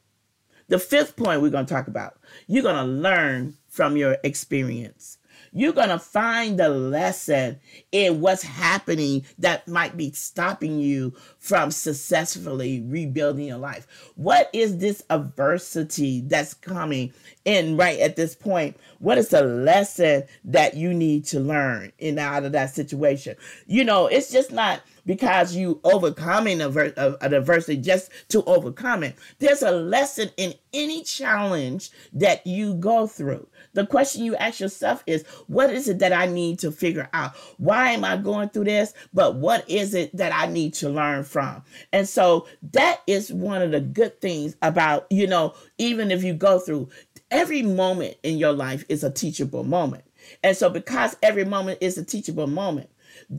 the 0.70 0.80
fifth 0.80 1.18
point 1.18 1.42
we're 1.42 1.50
going 1.50 1.66
to 1.66 1.74
talk 1.74 1.88
about. 1.88 2.18
You're 2.48 2.64
going 2.64 2.78
to 2.78 2.84
learn 2.84 3.58
from 3.68 3.98
your 3.98 4.16
experience. 4.24 5.18
You're 5.54 5.74
going 5.74 5.90
to 5.90 6.00
find 6.00 6.60
the 6.60 6.70
lesson 6.70 7.60
in 7.92 8.22
what's 8.22 8.44
happening 8.44 9.24
that 9.38 9.68
might 9.68 9.96
be 9.96 10.12
stopping 10.12 10.80
you 10.80 11.14
from 11.40 11.70
successfully 11.72 12.82
rebuilding 12.82 13.46
your 13.46 13.58
life. 13.58 13.88
What 14.16 14.50
is 14.52 14.80
this 14.80 15.04
adversity 15.10 16.22
that's 16.22 16.54
coming 16.56 17.14
in 17.46 17.78
right 17.78 18.00
at 18.00 18.16
this 18.16 18.36
point? 18.36 18.78
What 19.00 19.18
is 19.18 19.30
the 19.30 19.44
lesson 19.44 20.24
that 20.46 20.76
you 20.76 20.94
need 20.94 21.26
to 21.26 21.40
learn 21.40 21.92
in 22.00 22.18
out 22.18 22.46
of 22.46 22.52
that 22.54 22.74
situation? 22.74 23.36
You 23.68 23.84
know, 23.84 24.08
it's 24.08 24.32
just 24.32 24.52
not 24.52 24.82
because 25.06 25.56
you 25.56 25.80
overcoming 25.84 26.62
a 26.62 26.70
a 26.70 27.18
adversity 27.22 27.78
just 27.78 28.10
to 28.30 28.44
overcome 28.46 29.04
it. 29.04 29.16
There's 29.40 29.62
a 29.62 29.72
lesson 29.72 30.30
in 30.38 30.54
any 30.74 31.04
challenge 31.04 31.92
that 32.14 32.46
you 32.46 32.76
go 32.76 33.08
through. 33.08 33.48
The 33.74 33.86
question 33.86 34.24
you 34.24 34.36
ask 34.36 34.60
yourself 34.60 35.04
is, 35.08 35.26
what 35.48 35.70
is 35.72 35.88
it 35.88 36.00
that 36.00 36.14
I 36.14 36.26
need 36.26 36.60
to 36.60 36.72
figure 36.72 37.10
out? 37.14 37.36
Why 37.58 37.92
am 37.92 38.04
I 38.04 38.18
going 38.18 38.50
through 38.50 38.66
this? 38.66 38.94
But 39.14 39.36
what 39.36 39.70
is 39.70 39.94
it 39.94 40.16
that 40.16 40.34
I 40.34 40.48
need 40.48 40.74
to 40.76 40.90
learn 40.90 41.24
from? 41.24 41.64
And 41.92 42.08
so 42.08 42.48
that 42.72 43.02
is 43.08 43.32
one 43.32 43.62
of 43.62 43.72
the 43.72 43.82
good 43.82 44.22
things 44.22 44.56
about, 44.62 45.08
you 45.10 45.28
know, 45.28 45.56
even 45.78 46.12
if 46.12 46.24
you 46.24 46.34
go 46.34 46.60
through 46.60 46.90
every 47.32 47.64
moment 47.64 48.16
in 48.24 48.38
your 48.38 48.54
life 48.54 48.86
is 48.90 49.04
a 49.04 49.12
teachable 49.12 49.64
moment. 49.64 50.04
And 50.44 50.56
so 50.56 50.70
because 50.70 51.18
every 51.22 51.46
moment 51.46 51.80
is 51.82 51.98
a 51.98 52.06
teachable 52.06 52.48
moment, 52.48 52.90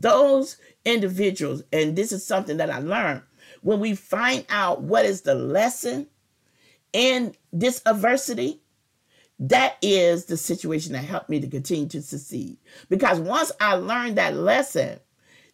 those 0.01 0.57
individuals, 0.83 1.63
and 1.71 1.95
this 1.95 2.11
is 2.11 2.25
something 2.25 2.57
that 2.57 2.69
I 2.69 2.79
learned, 2.79 3.21
when 3.61 3.79
we 3.79 3.95
find 3.95 4.45
out 4.49 4.81
what 4.81 5.05
is 5.05 5.21
the 5.21 5.35
lesson 5.35 6.07
in 6.93 7.35
this 7.51 7.81
adversity, 7.85 8.61
that 9.39 9.77
is 9.81 10.25
the 10.25 10.37
situation 10.37 10.93
that 10.93 11.03
helped 11.03 11.29
me 11.29 11.39
to 11.39 11.47
continue 11.47 11.87
to 11.89 12.01
succeed. 12.01 12.57
Because 12.89 13.19
once 13.19 13.51
I 13.59 13.73
learned 13.73 14.17
that 14.17 14.35
lesson, 14.35 14.99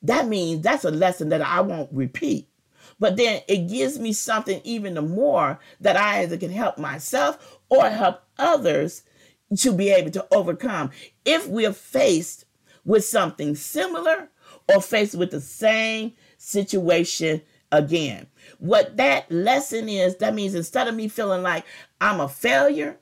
that 0.04 0.28
means 0.28 0.62
that's 0.62 0.86
a 0.86 0.92
lesson 0.92 1.30
that 1.30 1.42
I 1.42 1.62
won't 1.62 1.92
repeat. 1.92 2.48
But 3.00 3.18
then 3.18 3.42
it 3.48 3.68
gives 3.70 3.98
me 3.98 4.14
something 4.14 4.62
even 4.64 4.94
more 5.10 5.60
that 5.80 5.98
I 5.98 6.22
either 6.22 6.38
can 6.38 6.52
help 6.52 6.78
myself 6.78 7.60
or 7.70 7.90
help 7.90 8.22
others 8.38 9.04
to 9.58 9.74
be 9.74 9.90
able 9.90 10.12
to 10.12 10.28
overcome 10.32 10.92
if 11.26 11.48
we're 11.48 11.74
faced 11.74 12.46
with 12.86 13.06
something 13.06 13.56
similar 13.56 14.30
or 14.74 14.82
faced 14.82 15.16
with 15.16 15.32
the 15.32 15.42
same 15.42 16.14
situation 16.38 17.42
again. 17.72 18.28
What 18.60 18.98
that 18.98 19.32
lesson 19.32 19.90
is, 19.90 20.18
that 20.18 20.34
means 20.34 20.56
instead 20.56 20.88
of 20.88 20.96
me 20.96 21.08
feeling 21.08 21.44
like 21.44 21.66
I'm 22.00 22.20
a 22.20 22.28
failure, 22.28 22.98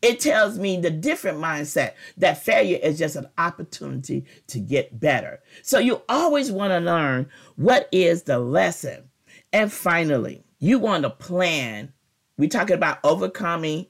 it 0.00 0.18
tells 0.18 0.58
me 0.58 0.80
the 0.80 0.90
different 0.90 1.38
mindset 1.38 1.92
that 2.16 2.42
failure 2.42 2.78
is 2.82 2.98
just 2.98 3.14
an 3.14 3.28
opportunity 3.38 4.24
to 4.48 4.58
get 4.58 4.98
better. 4.98 5.40
So 5.62 5.78
you 5.78 6.02
always 6.08 6.50
want 6.50 6.72
to 6.72 6.80
learn 6.80 7.28
what 7.54 7.88
is 7.92 8.24
the 8.24 8.40
lesson. 8.40 9.10
And 9.52 9.72
finally, 9.72 10.42
you 10.58 10.80
want 10.80 11.04
to 11.04 11.10
plan. 11.10 11.92
We're 12.36 12.48
talking 12.48 12.74
about 12.74 12.98
overcoming 13.04 13.86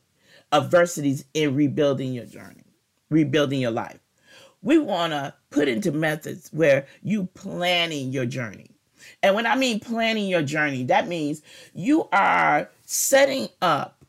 adversities 0.52 1.24
in 1.32 1.54
rebuilding 1.54 2.12
your 2.12 2.26
journey, 2.26 2.64
rebuilding 3.08 3.60
your 3.60 3.70
life. 3.70 4.01
We 4.62 4.78
want 4.78 5.12
to 5.12 5.34
put 5.50 5.68
into 5.68 5.92
methods 5.92 6.48
where 6.52 6.86
you 7.02 7.26
planning 7.34 8.12
your 8.12 8.26
journey. 8.26 8.70
And 9.22 9.34
when 9.34 9.46
I 9.46 9.56
mean 9.56 9.80
planning 9.80 10.28
your 10.28 10.42
journey, 10.42 10.84
that 10.84 11.08
means 11.08 11.42
you 11.74 12.08
are 12.12 12.70
setting 12.84 13.48
up, 13.60 14.04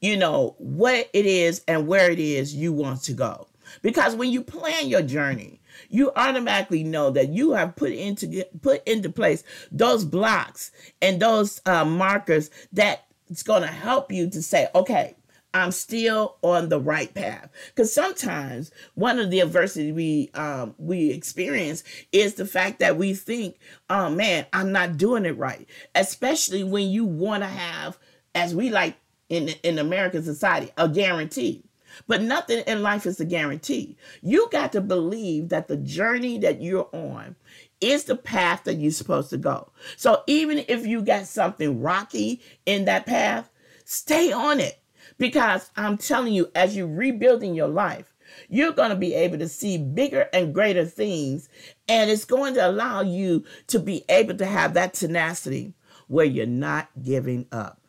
you 0.00 0.16
know, 0.16 0.54
what 0.58 1.08
it 1.12 1.26
is 1.26 1.62
and 1.66 1.86
where 1.86 2.10
it 2.10 2.20
is 2.20 2.54
you 2.54 2.72
want 2.72 3.02
to 3.02 3.12
go. 3.12 3.48
Because 3.82 4.14
when 4.14 4.30
you 4.30 4.42
plan 4.42 4.88
your 4.88 5.02
journey, 5.02 5.60
you 5.90 6.12
automatically 6.16 6.82
know 6.84 7.10
that 7.10 7.28
you 7.28 7.52
have 7.52 7.76
put 7.76 7.92
into 7.92 8.44
put 8.62 8.86
into 8.86 9.10
place 9.10 9.44
those 9.70 10.04
blocks 10.04 10.72
and 11.02 11.20
those 11.20 11.60
uh, 11.66 11.84
markers 11.84 12.50
that 12.72 13.04
it's 13.30 13.42
going 13.42 13.62
to 13.62 13.68
help 13.68 14.10
you 14.10 14.30
to 14.30 14.42
say, 14.42 14.68
okay, 14.74 15.14
I'm 15.54 15.72
still 15.72 16.36
on 16.42 16.68
the 16.68 16.80
right 16.80 17.12
path. 17.12 17.48
Because 17.68 17.92
sometimes 17.92 18.70
one 18.94 19.18
of 19.18 19.30
the 19.30 19.40
adversity 19.40 19.92
we 19.92 20.30
um, 20.34 20.74
we 20.78 21.10
experience 21.10 21.84
is 22.12 22.34
the 22.34 22.46
fact 22.46 22.80
that 22.80 22.96
we 22.96 23.14
think, 23.14 23.58
oh 23.88 24.10
man, 24.10 24.46
I'm 24.52 24.72
not 24.72 24.98
doing 24.98 25.24
it 25.24 25.38
right. 25.38 25.66
Especially 25.94 26.64
when 26.64 26.88
you 26.90 27.04
want 27.04 27.42
to 27.42 27.48
have, 27.48 27.98
as 28.34 28.54
we 28.54 28.70
like 28.70 28.96
in 29.28 29.48
in 29.62 29.78
American 29.78 30.22
society, 30.22 30.70
a 30.76 30.88
guarantee. 30.88 31.64
But 32.06 32.22
nothing 32.22 32.62
in 32.66 32.82
life 32.82 33.06
is 33.06 33.18
a 33.18 33.24
guarantee. 33.24 33.96
You 34.22 34.48
got 34.52 34.72
to 34.72 34.80
believe 34.80 35.48
that 35.48 35.68
the 35.68 35.76
journey 35.76 36.38
that 36.38 36.62
you're 36.62 36.88
on 36.92 37.34
is 37.80 38.04
the 38.04 38.16
path 38.16 38.64
that 38.64 38.74
you're 38.74 38.92
supposed 38.92 39.30
to 39.30 39.38
go. 39.38 39.72
So 39.96 40.22
even 40.26 40.64
if 40.68 40.86
you 40.86 41.02
got 41.02 41.26
something 41.26 41.80
rocky 41.80 42.40
in 42.66 42.84
that 42.84 43.06
path, 43.06 43.50
stay 43.84 44.32
on 44.32 44.60
it 44.60 44.78
because 45.18 45.70
I'm 45.76 45.98
telling 45.98 46.32
you, 46.32 46.50
as 46.54 46.76
you're 46.76 46.86
rebuilding 46.86 47.54
your 47.54 47.68
life, 47.68 48.14
you're 48.48 48.72
going 48.72 48.90
to 48.90 48.96
be 48.96 49.14
able 49.14 49.38
to 49.38 49.48
see 49.48 49.78
bigger 49.78 50.28
and 50.32 50.54
greater 50.54 50.84
things. 50.84 51.48
And 51.88 52.10
it's 52.10 52.24
going 52.24 52.54
to 52.54 52.66
allow 52.66 53.02
you 53.02 53.44
to 53.68 53.78
be 53.78 54.04
able 54.08 54.36
to 54.36 54.46
have 54.46 54.74
that 54.74 54.94
tenacity 54.94 55.74
where 56.08 56.26
you're 56.26 56.46
not 56.46 56.88
giving 57.02 57.46
up. 57.52 57.80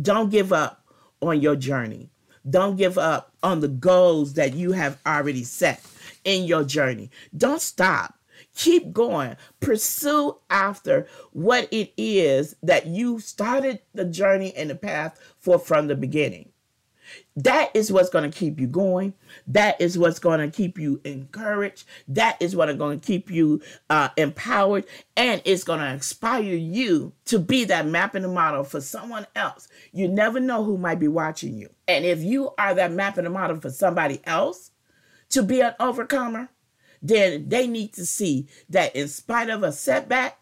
Don't 0.00 0.30
give 0.30 0.52
up 0.52 0.84
on 1.20 1.40
your 1.40 1.56
journey. 1.56 2.10
Don't 2.48 2.76
give 2.76 2.96
up 2.96 3.32
on 3.42 3.60
the 3.60 3.68
goals 3.68 4.34
that 4.34 4.54
you 4.54 4.72
have 4.72 4.98
already 5.06 5.44
set 5.44 5.82
in 6.24 6.44
your 6.44 6.64
journey. 6.64 7.10
Don't 7.36 7.60
stop. 7.60 8.14
Keep 8.54 8.92
going. 8.92 9.36
Pursue 9.60 10.36
after 10.48 11.06
what 11.32 11.68
it 11.72 11.92
is 11.96 12.56
that 12.62 12.86
you 12.86 13.20
started 13.20 13.80
the 13.94 14.04
journey 14.04 14.54
and 14.56 14.70
the 14.70 14.74
path 14.74 15.18
for 15.48 15.58
from 15.58 15.86
the 15.86 15.94
beginning. 15.94 16.50
That 17.36 17.70
is 17.74 17.90
what's 17.90 18.10
going 18.10 18.30
to 18.30 18.36
keep 18.36 18.60
you 18.60 18.66
going. 18.66 19.14
That 19.46 19.80
is 19.80 19.96
what's 19.96 20.18
going 20.18 20.40
to 20.40 20.54
keep 20.54 20.78
you 20.78 21.00
encouraged. 21.04 21.84
That 22.08 22.36
is 22.40 22.54
what's 22.54 22.74
going 22.74 23.00
to 23.00 23.06
keep 23.06 23.30
you 23.30 23.62
uh, 23.88 24.10
empowered. 24.16 24.84
And 25.16 25.40
it's 25.46 25.64
going 25.64 25.80
to 25.80 25.88
inspire 25.90 26.42
you 26.42 27.14
to 27.26 27.38
be 27.38 27.64
that 27.64 27.86
mapping 27.86 28.22
the 28.22 28.28
model 28.28 28.62
for 28.62 28.80
someone 28.80 29.26
else. 29.34 29.68
You 29.92 30.08
never 30.08 30.38
know 30.38 30.64
who 30.64 30.76
might 30.76 31.00
be 31.00 31.08
watching 31.08 31.56
you. 31.56 31.70
And 31.86 32.04
if 32.04 32.22
you 32.22 32.50
are 32.58 32.74
that 32.74 32.92
mapping 32.92 33.24
the 33.24 33.30
model 33.30 33.58
for 33.58 33.70
somebody 33.70 34.20
else 34.24 34.70
to 35.30 35.42
be 35.42 35.60
an 35.60 35.74
overcomer, 35.80 36.50
then 37.00 37.48
they 37.48 37.66
need 37.66 37.92
to 37.94 38.04
see 38.04 38.48
that 38.68 38.94
in 38.94 39.08
spite 39.08 39.48
of 39.48 39.62
a 39.62 39.72
setback, 39.72 40.38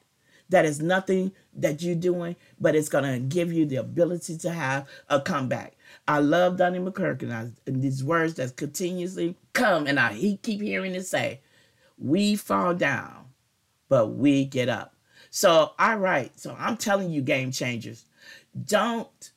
that 0.48 0.64
is 0.64 0.80
nothing 0.80 1.32
that 1.56 1.82
you're 1.82 1.94
doing, 1.94 2.36
but 2.60 2.76
it's 2.76 2.88
going 2.88 3.04
to 3.04 3.18
give 3.18 3.52
you 3.52 3.66
the 3.66 3.76
ability 3.76 4.38
to 4.38 4.50
have 4.50 4.86
a 5.08 5.20
comeback. 5.20 5.76
I 6.06 6.18
love 6.18 6.56
Donnie 6.56 6.78
McClurkin 6.78 7.52
and 7.66 7.82
these 7.82 8.04
words 8.04 8.34
that 8.34 8.56
continuously 8.56 9.36
come, 9.52 9.86
and 9.86 9.98
I 9.98 10.12
he 10.12 10.36
keep 10.36 10.60
hearing 10.60 10.94
it 10.94 11.06
say, 11.06 11.40
"We 11.98 12.36
fall 12.36 12.74
down, 12.74 13.26
but 13.88 14.08
we 14.08 14.44
get 14.44 14.68
up." 14.68 14.94
So, 15.30 15.72
all 15.78 15.98
right. 15.98 16.38
So 16.38 16.56
I'm 16.58 16.76
telling 16.76 17.10
you, 17.10 17.22
game 17.22 17.52
changers, 17.52 18.04
don't 18.64 19.32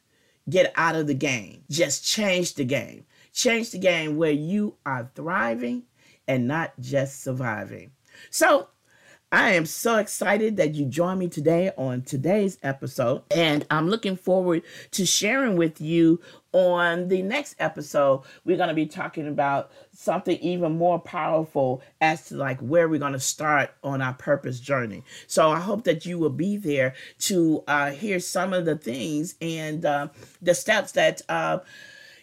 get 0.50 0.72
out 0.76 0.96
of 0.96 1.08
the 1.08 1.14
game. 1.14 1.64
Just 1.70 2.06
change 2.06 2.56
the 2.56 2.66
game. 2.66 3.06
Change 3.34 3.72
the 3.72 3.80
game 3.80 4.18
where 4.18 4.32
you 4.32 4.76
are 4.86 5.12
thriving 5.16 5.84
and 6.28 6.48
not 6.48 6.74
just 6.80 7.24
surviving. 7.24 7.92
So, 8.30 8.70
I 9.32 9.52
am 9.52 9.68
so 9.68 9.98
excited 9.98 10.58
that 10.58 10.74
you 10.74 10.86
joined 10.86 11.20
me 11.20 11.28
today 11.28 11.72
on 11.78 12.02
today's 12.02 12.58
episode, 12.64 13.22
and 13.30 13.64
I'm 13.70 13.88
looking 13.88 14.16
forward 14.16 14.64
to 14.92 15.06
sharing 15.06 15.56
with 15.56 15.80
you 15.80 16.20
on 16.52 17.10
the 17.10 17.22
next 17.22 17.56
episode. 17.60 18.24
We're 18.44 18.58
going 18.58 18.70
to 18.70 18.76
be 18.76 18.88
talking 18.88 19.28
about 19.28 19.70
something 19.94 20.36
even 20.40 20.80
more 20.80 20.98
powerful 20.98 21.84
as 22.02 22.26
to 22.30 22.38
like 22.38 22.60
where 22.60 22.90
we're 22.90 22.98
going 22.98 23.14
to 23.14 23.20
start 23.20 23.70
on 23.84 24.02
our 24.02 24.14
purpose 24.14 24.60
journey. 24.60 25.04
So 25.28 25.52
I 25.52 25.60
hope 25.60 25.84
that 25.84 26.08
you 26.08 26.18
will 26.18 26.32
be 26.32 26.58
there 26.58 26.96
to 27.20 27.64
uh, 27.68 27.92
hear 27.92 28.20
some 28.20 28.52
of 28.52 28.66
the 28.66 28.78
things 28.78 29.36
and 29.42 29.86
uh, 29.86 30.08
the 30.42 30.56
steps 30.56 30.94
that. 30.94 31.22
Uh, 31.30 31.60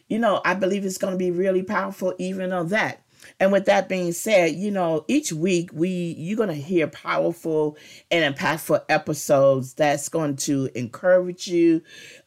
you 0.08 0.20
know, 0.20 0.40
I 0.44 0.54
believe 0.54 0.84
it's 0.84 0.98
going 0.98 1.14
to 1.14 1.18
be 1.18 1.32
really 1.32 1.64
powerful 1.64 2.14
even 2.18 2.52
on 2.52 2.68
that. 2.68 3.00
And 3.40 3.52
with 3.52 3.66
that 3.66 3.88
being 3.88 4.12
said, 4.12 4.54
you 4.54 4.70
know, 4.70 5.04
each 5.08 5.32
week 5.32 5.70
we 5.72 5.88
you're 6.18 6.36
going 6.36 6.48
to 6.48 6.54
hear 6.54 6.86
powerful 6.86 7.76
and 8.10 8.34
impactful 8.34 8.84
episodes 8.88 9.74
that's 9.74 10.08
going 10.08 10.36
to 10.36 10.68
encourage 10.74 11.48
you 11.48 11.82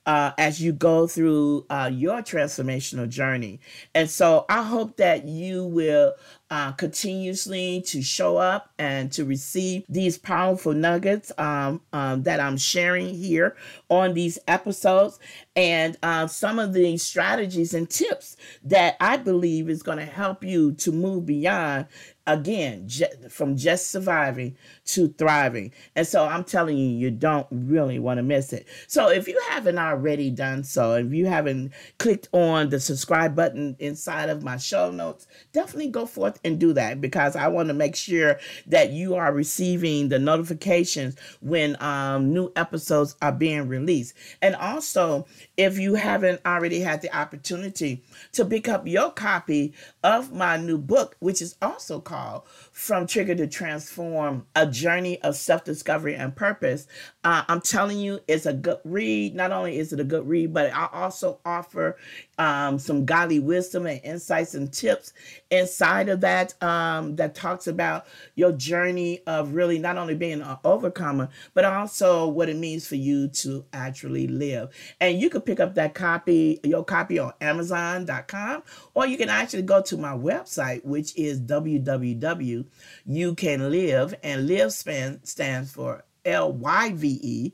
uh, 0.09 0.33
as 0.39 0.59
you 0.59 0.71
go 0.71 1.05
through 1.05 1.63
uh, 1.69 1.87
your 1.93 2.23
transformational 2.23 3.07
journey. 3.07 3.59
And 3.93 4.09
so 4.09 4.43
I 4.49 4.63
hope 4.63 4.97
that 4.97 5.27
you 5.27 5.63
will 5.65 6.15
uh, 6.49 6.71
continuously 6.71 7.83
to 7.85 8.01
show 8.01 8.37
up 8.37 8.71
and 8.79 9.11
to 9.11 9.23
receive 9.23 9.83
these 9.87 10.17
powerful 10.17 10.73
nuggets 10.73 11.31
um, 11.37 11.81
um, 11.93 12.23
that 12.23 12.39
I'm 12.39 12.57
sharing 12.57 13.13
here 13.13 13.55
on 13.89 14.15
these 14.15 14.39
episodes 14.47 15.19
and 15.55 15.95
uh, 16.01 16.25
some 16.25 16.57
of 16.57 16.73
the 16.73 16.97
strategies 16.97 17.75
and 17.75 17.87
tips 17.87 18.35
that 18.63 18.97
I 18.99 19.17
believe 19.17 19.69
is 19.69 19.83
going 19.83 19.99
to 19.99 20.05
help 20.05 20.43
you 20.43 20.71
to 20.71 20.91
move 20.91 21.27
beyond 21.27 21.85
again 22.29 22.87
from 23.29 23.57
just 23.57 23.89
surviving 23.89 24.55
to 24.85 25.07
thriving. 25.17 25.71
And 25.95 26.05
so 26.05 26.25
i'm 26.25 26.43
telling 26.43 26.77
you 26.77 26.87
you 26.87 27.11
don't 27.11 27.47
really 27.51 27.97
want 27.99 28.19
to 28.19 28.23
miss 28.23 28.53
it. 28.53 28.67
So 28.87 29.09
if 29.09 29.27
you 29.27 29.39
haven't 29.49 29.79
already 29.79 30.29
done 30.29 30.63
so 30.63 30.93
if 30.93 31.11
you 31.11 31.25
haven't 31.25 31.73
clicked 31.97 32.29
on 32.31 32.69
the 32.69 32.79
subscribe 32.79 33.35
button 33.35 33.75
inside 33.79 34.29
of 34.29 34.43
my 34.43 34.57
show 34.57 34.91
notes 34.91 35.27
definitely 35.53 35.89
go 35.89 36.05
forth 36.05 36.39
and 36.43 36.59
do 36.59 36.73
that 36.73 37.01
because 37.01 37.35
i 37.35 37.47
want 37.47 37.67
to 37.67 37.73
make 37.73 37.95
sure 37.95 38.39
that 38.67 38.91
you 38.91 39.15
are 39.15 39.33
receiving 39.33 40.09
the 40.09 40.19
notifications 40.19 41.15
when 41.41 41.81
um, 41.81 42.31
new 42.31 42.51
episodes 42.55 43.15
are 43.21 43.31
being 43.31 43.67
released. 43.67 44.13
And 44.41 44.55
also 44.55 45.25
if 45.57 45.79
you 45.79 45.95
haven't 45.95 46.41
already 46.45 46.79
had 46.79 47.01
the 47.01 47.15
opportunity 47.15 48.03
to 48.33 48.45
pick 48.45 48.67
up 48.67 48.87
your 48.87 49.11
copy 49.11 49.73
of 50.03 50.31
my 50.31 50.57
new 50.57 50.77
book 50.77 51.15
which 51.19 51.41
is 51.41 51.55
also 51.61 51.99
called 51.99 52.43
from 52.71 53.07
Trigger 53.07 53.35
to 53.35 53.47
Transform, 53.47 54.45
a 54.55 54.65
journey 54.65 55.21
of 55.21 55.35
self 55.35 55.63
discovery 55.63 56.15
and 56.15 56.35
purpose. 56.35 56.87
Uh, 57.23 57.43
I'm 57.49 57.59
telling 57.59 57.99
you, 57.99 58.21
it's 58.27 58.45
a 58.45 58.53
good 58.53 58.79
read. 58.85 59.35
Not 59.35 59.51
only 59.51 59.77
is 59.77 59.91
it 59.91 59.99
a 59.99 60.05
good 60.05 60.27
read, 60.27 60.53
but 60.53 60.73
I 60.73 60.87
also 60.93 61.39
offer 61.45 61.97
um, 62.37 62.79
some 62.79 63.05
godly 63.05 63.39
wisdom 63.39 63.85
and 63.85 63.99
insights 64.03 64.55
and 64.55 64.71
tips 64.71 65.11
inside 65.51 66.07
of 66.07 66.21
that 66.21 66.61
um, 66.63 67.17
that 67.17 67.35
talks 67.35 67.67
about 67.67 68.07
your 68.35 68.53
journey 68.53 69.21
of 69.27 69.53
really 69.53 69.79
not 69.79 69.97
only 69.97 70.15
being 70.15 70.41
an 70.41 70.57
overcomer, 70.63 71.29
but 71.53 71.65
also 71.65 72.27
what 72.27 72.47
it 72.47 72.55
means 72.55 72.87
for 72.87 72.95
you 72.95 73.27
to 73.27 73.65
actually 73.73 74.27
live. 74.27 74.69
And 75.01 75.19
you 75.19 75.29
can 75.29 75.41
pick 75.41 75.59
up 75.59 75.75
that 75.75 75.93
copy, 75.93 76.61
your 76.63 76.85
copy 76.85 77.19
on 77.19 77.33
Amazon.com, 77.41 78.63
or 78.93 79.05
you 79.05 79.17
can 79.17 79.29
actually 79.29 79.63
go 79.63 79.81
to 79.81 79.97
my 79.97 80.13
website, 80.13 80.85
which 80.85 81.17
is 81.17 81.41
www 81.41 82.65
you 83.05 83.35
can 83.35 83.71
live, 83.71 84.13
and 84.23 84.47
live 84.47 84.71
span, 84.73 85.23
stands 85.23 85.71
for 85.71 86.03
L 86.25 86.51
Y 86.53 86.91
V 86.93 87.19
E 87.21 87.53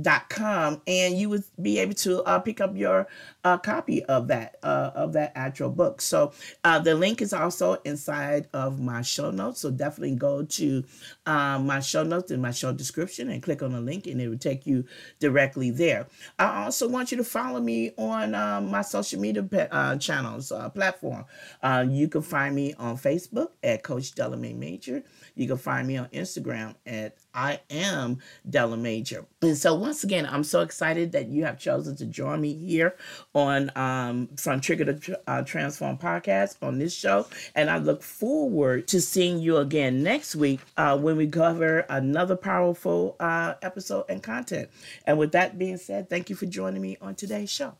dot 0.00 0.28
com 0.30 0.80
and 0.86 1.18
you 1.18 1.28
would 1.28 1.44
be 1.60 1.78
able 1.78 1.94
to 1.94 2.22
uh, 2.22 2.38
pick 2.38 2.60
up 2.60 2.76
your 2.76 3.06
uh, 3.44 3.58
copy 3.58 4.02
of 4.04 4.28
that 4.28 4.56
uh, 4.62 4.90
of 4.94 5.12
that 5.12 5.32
actual 5.34 5.68
book. 5.68 6.00
So 6.00 6.32
uh, 6.64 6.78
the 6.78 6.94
link 6.94 7.20
is 7.20 7.32
also 7.32 7.74
inside 7.84 8.48
of 8.54 8.80
my 8.80 9.02
show 9.02 9.30
notes 9.30 9.60
so 9.60 9.70
definitely 9.70 10.16
go 10.16 10.44
to 10.44 10.84
um, 11.26 11.66
my 11.66 11.80
show 11.80 12.02
notes 12.02 12.30
in 12.30 12.40
my 12.40 12.52
show 12.52 12.72
description 12.72 13.28
and 13.30 13.42
click 13.42 13.62
on 13.62 13.72
the 13.72 13.80
link 13.80 14.06
and 14.06 14.20
it 14.20 14.28
will 14.28 14.38
take 14.38 14.66
you 14.66 14.84
directly 15.20 15.70
there. 15.70 16.06
I 16.38 16.64
also 16.64 16.88
want 16.88 17.10
you 17.10 17.18
to 17.18 17.24
follow 17.24 17.60
me 17.60 17.92
on 17.98 18.34
um, 18.34 18.70
my 18.70 18.82
social 18.82 19.20
media 19.20 19.46
uh, 19.70 19.96
channels 19.96 20.50
uh, 20.52 20.70
platform. 20.70 21.24
You 21.62 22.08
can 22.08 22.22
find 22.22 22.54
me 22.54 22.74
on 22.74 22.96
facebook 22.96 23.48
at 23.62 23.82
coach 23.82 24.14
delamain 24.14 24.56
major. 24.56 25.02
You 25.34 25.46
can 25.46 25.58
find 25.58 25.86
me 25.86 25.98
on 25.98 26.06
instagram 26.08 26.76
at 26.86 27.16
I 27.34 27.60
am 27.70 28.18
Della 28.48 28.76
Major. 28.76 29.26
And 29.40 29.56
so 29.56 29.74
once 29.74 30.04
again, 30.04 30.26
I'm 30.26 30.44
so 30.44 30.60
excited 30.60 31.12
that 31.12 31.28
you 31.28 31.44
have 31.44 31.58
chosen 31.58 31.96
to 31.96 32.06
join 32.06 32.40
me 32.40 32.54
here 32.54 32.96
on 33.34 33.70
um, 33.76 34.28
from 34.36 34.60
Trigger 34.60 34.92
to 34.92 35.20
uh, 35.26 35.42
Transform 35.42 35.98
podcast 35.98 36.56
on 36.62 36.78
this 36.78 36.94
show. 36.94 37.26
And 37.54 37.70
I 37.70 37.78
look 37.78 38.02
forward 38.02 38.88
to 38.88 39.00
seeing 39.00 39.38
you 39.38 39.56
again 39.58 40.02
next 40.02 40.36
week 40.36 40.60
uh, 40.76 40.98
when 40.98 41.16
we 41.16 41.26
cover 41.26 41.80
another 41.88 42.36
powerful 42.36 43.16
uh, 43.20 43.54
episode 43.62 44.04
and 44.08 44.22
content. 44.22 44.68
And 45.06 45.18
with 45.18 45.32
that 45.32 45.58
being 45.58 45.76
said, 45.76 46.10
thank 46.10 46.30
you 46.30 46.36
for 46.36 46.46
joining 46.46 46.82
me 46.82 46.98
on 47.00 47.14
today's 47.14 47.50
show. 47.50 47.74